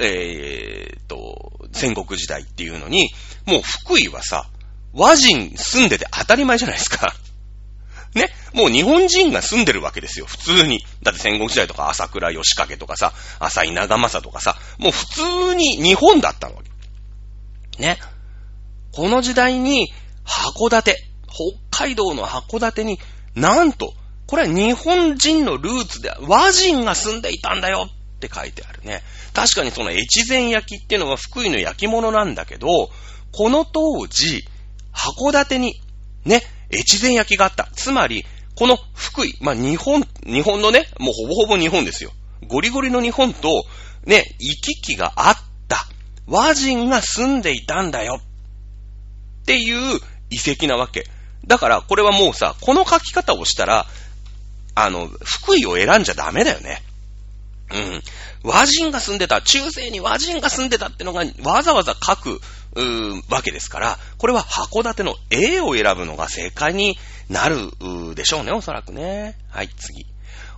[0.00, 3.10] えー、と、戦国時代っていうのに、
[3.46, 4.48] もう福井はさ、
[4.92, 7.14] 和人住んでて当たり前じゃないですか。
[8.14, 8.28] ね。
[8.52, 10.26] もう日本人が住んでるわけですよ。
[10.26, 10.84] 普通に。
[11.02, 17.82] だって戦国時代とか朝倉義景とかさ、浅井長政とかさ、もう普通に日本だったわけ。
[17.82, 17.98] ね。
[18.92, 19.92] この時代に
[20.24, 20.96] 函館、
[21.70, 22.98] 北海道の函館に、
[23.34, 23.94] なんと、
[24.26, 29.02] これは日本人のルーツで和人が住んでいたんだよって書いてあるね。
[29.32, 32.68] 確かにその越前焼きっていうのは福井の焼き物なんだけど、
[33.32, 34.44] この当時、
[34.92, 35.80] 函館に、
[36.24, 36.42] ね、
[36.72, 37.68] 越前焼きがあった。
[37.72, 42.12] つまり、この福井、まあ、日本、日本のね、もうほぼほぼ日本ですよ。
[42.46, 43.64] ゴリゴリの日本と、
[44.04, 45.36] ね、行き来があっ
[45.68, 45.86] た。
[46.26, 48.20] 和人が住んでいたんだよ。
[49.42, 50.00] っていう
[50.30, 51.06] 遺跡なわけ。
[51.46, 53.86] だから、これはもうさ、この書き方をしたら、
[54.74, 56.82] あの、福井を選んじゃダメだよね。
[57.72, 58.02] うん。
[58.42, 62.40] 和人が住んでた、中世に和人が住んでたってのがわざわざ書く、
[62.76, 66.98] うわけですから、これは函館の A を選ぶのが正解に
[67.28, 67.72] なる
[68.14, 69.36] でしょうね、おそらくね。
[69.50, 70.06] はい、次。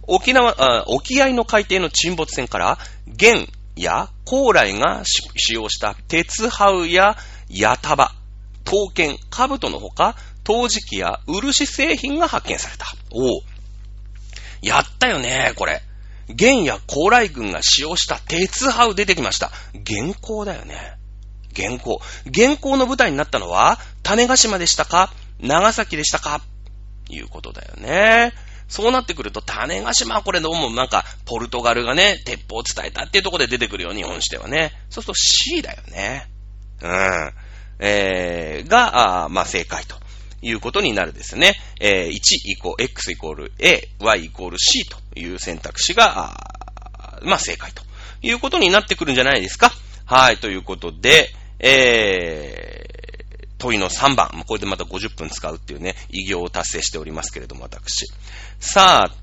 [0.06, 3.46] 沖縄、沖合の海底の沈没船から、元
[3.76, 7.16] や高麗が使用した鉄ハウや
[7.48, 8.12] 矢束、
[8.64, 12.86] 刀剣、兜のほか、陶磁器や漆製品が発見された。
[13.12, 13.42] おお。
[14.60, 15.82] やったよね、これ。
[16.28, 19.50] 元や高麗軍が使用した鉄ハウ出てきました。
[19.86, 20.94] 原稿だよね。
[21.56, 22.00] 原稿。
[22.34, 25.12] 原稿の舞台になったのは、種ヶ島でしたか？
[25.40, 26.40] 長崎でしたか？
[27.08, 28.32] いうことだよね。
[28.68, 34.72] そうなってくると、種ヶ島はこれどうもなんか、ポルトガルがね、鉄砲を伝えたっていうところで出てくるよ、日本史ではね。
[34.88, 36.30] そうすると C だよね。
[36.80, 37.32] うん。
[37.80, 39.96] えー、が、あまあ正解と
[40.40, 41.54] いうことになるですね。
[41.80, 42.12] えー、1
[42.44, 46.34] イコール、x イコール a, y イコール c という選択肢が、
[47.24, 47.82] まあ正解と
[48.22, 49.70] いうことになってくるんじゃないですか？
[50.06, 51.28] はい、ということで、
[51.62, 54.44] えー、問いの3番。
[54.46, 58.06] これでまた50分使うっていうね、異業を達成しておりますけれども、私。
[58.60, 59.14] さあ、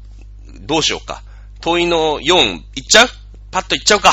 [0.62, 1.22] どうしようか。
[1.62, 3.10] 問いの4、いっちゃう？
[3.52, 4.12] パッといっちゃうか。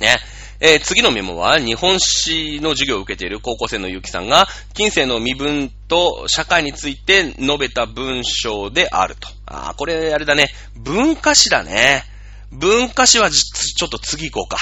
[0.00, 0.16] ね。
[0.64, 9.28] えー、次のメモは、日本史の授業を受けている高校生のゆうきさんが、近世の身分と社会について述べた文章であると。
[9.46, 10.50] ああ、これあれだね。
[10.76, 12.04] 文化史だね。
[12.52, 14.56] 文化史はちょっと次行こうか。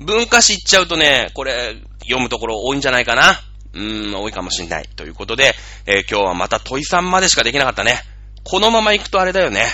[0.00, 3.40] 文化史行っちゃうとね、これ読むところ多いんじゃないかな。
[3.74, 4.88] うーん、多いかもしんない。
[4.96, 5.54] ということで、
[5.86, 8.00] えー、今日はまた問いさんまでしかできなかったね。
[8.42, 9.66] このまま行くとあれだよね。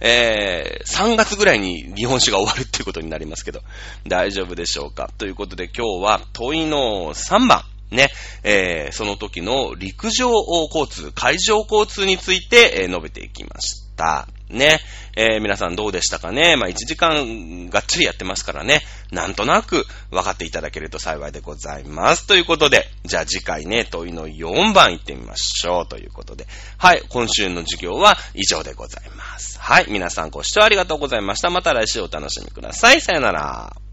[0.00, 3.62] えー、3月ぐらいに日本史が終わるっていうことになりますけど、
[4.06, 7.62] 大丈夫でしょうかということで今日は問いの3番。
[7.90, 8.08] ね、
[8.42, 14.26] えー、その時の陸上交通、海上交通について、えー、述べていきました。
[14.54, 14.80] ね。
[15.16, 18.80] えー、皆さんどうでしたかねまあ、1時間がっつりやってますからね。
[19.12, 22.26] なんとなく分かっていただけると幸いでございます。
[22.26, 25.86] ということで、じゃあ次回ね、問いの4番行ってみましょう。
[25.86, 26.46] ということで。
[26.78, 29.58] はい、今週の授業は以上でございます。
[29.60, 31.50] はい、皆さんご視聴ありがとうございました。
[31.50, 33.00] また来週お楽しみください。
[33.00, 33.83] さよなら。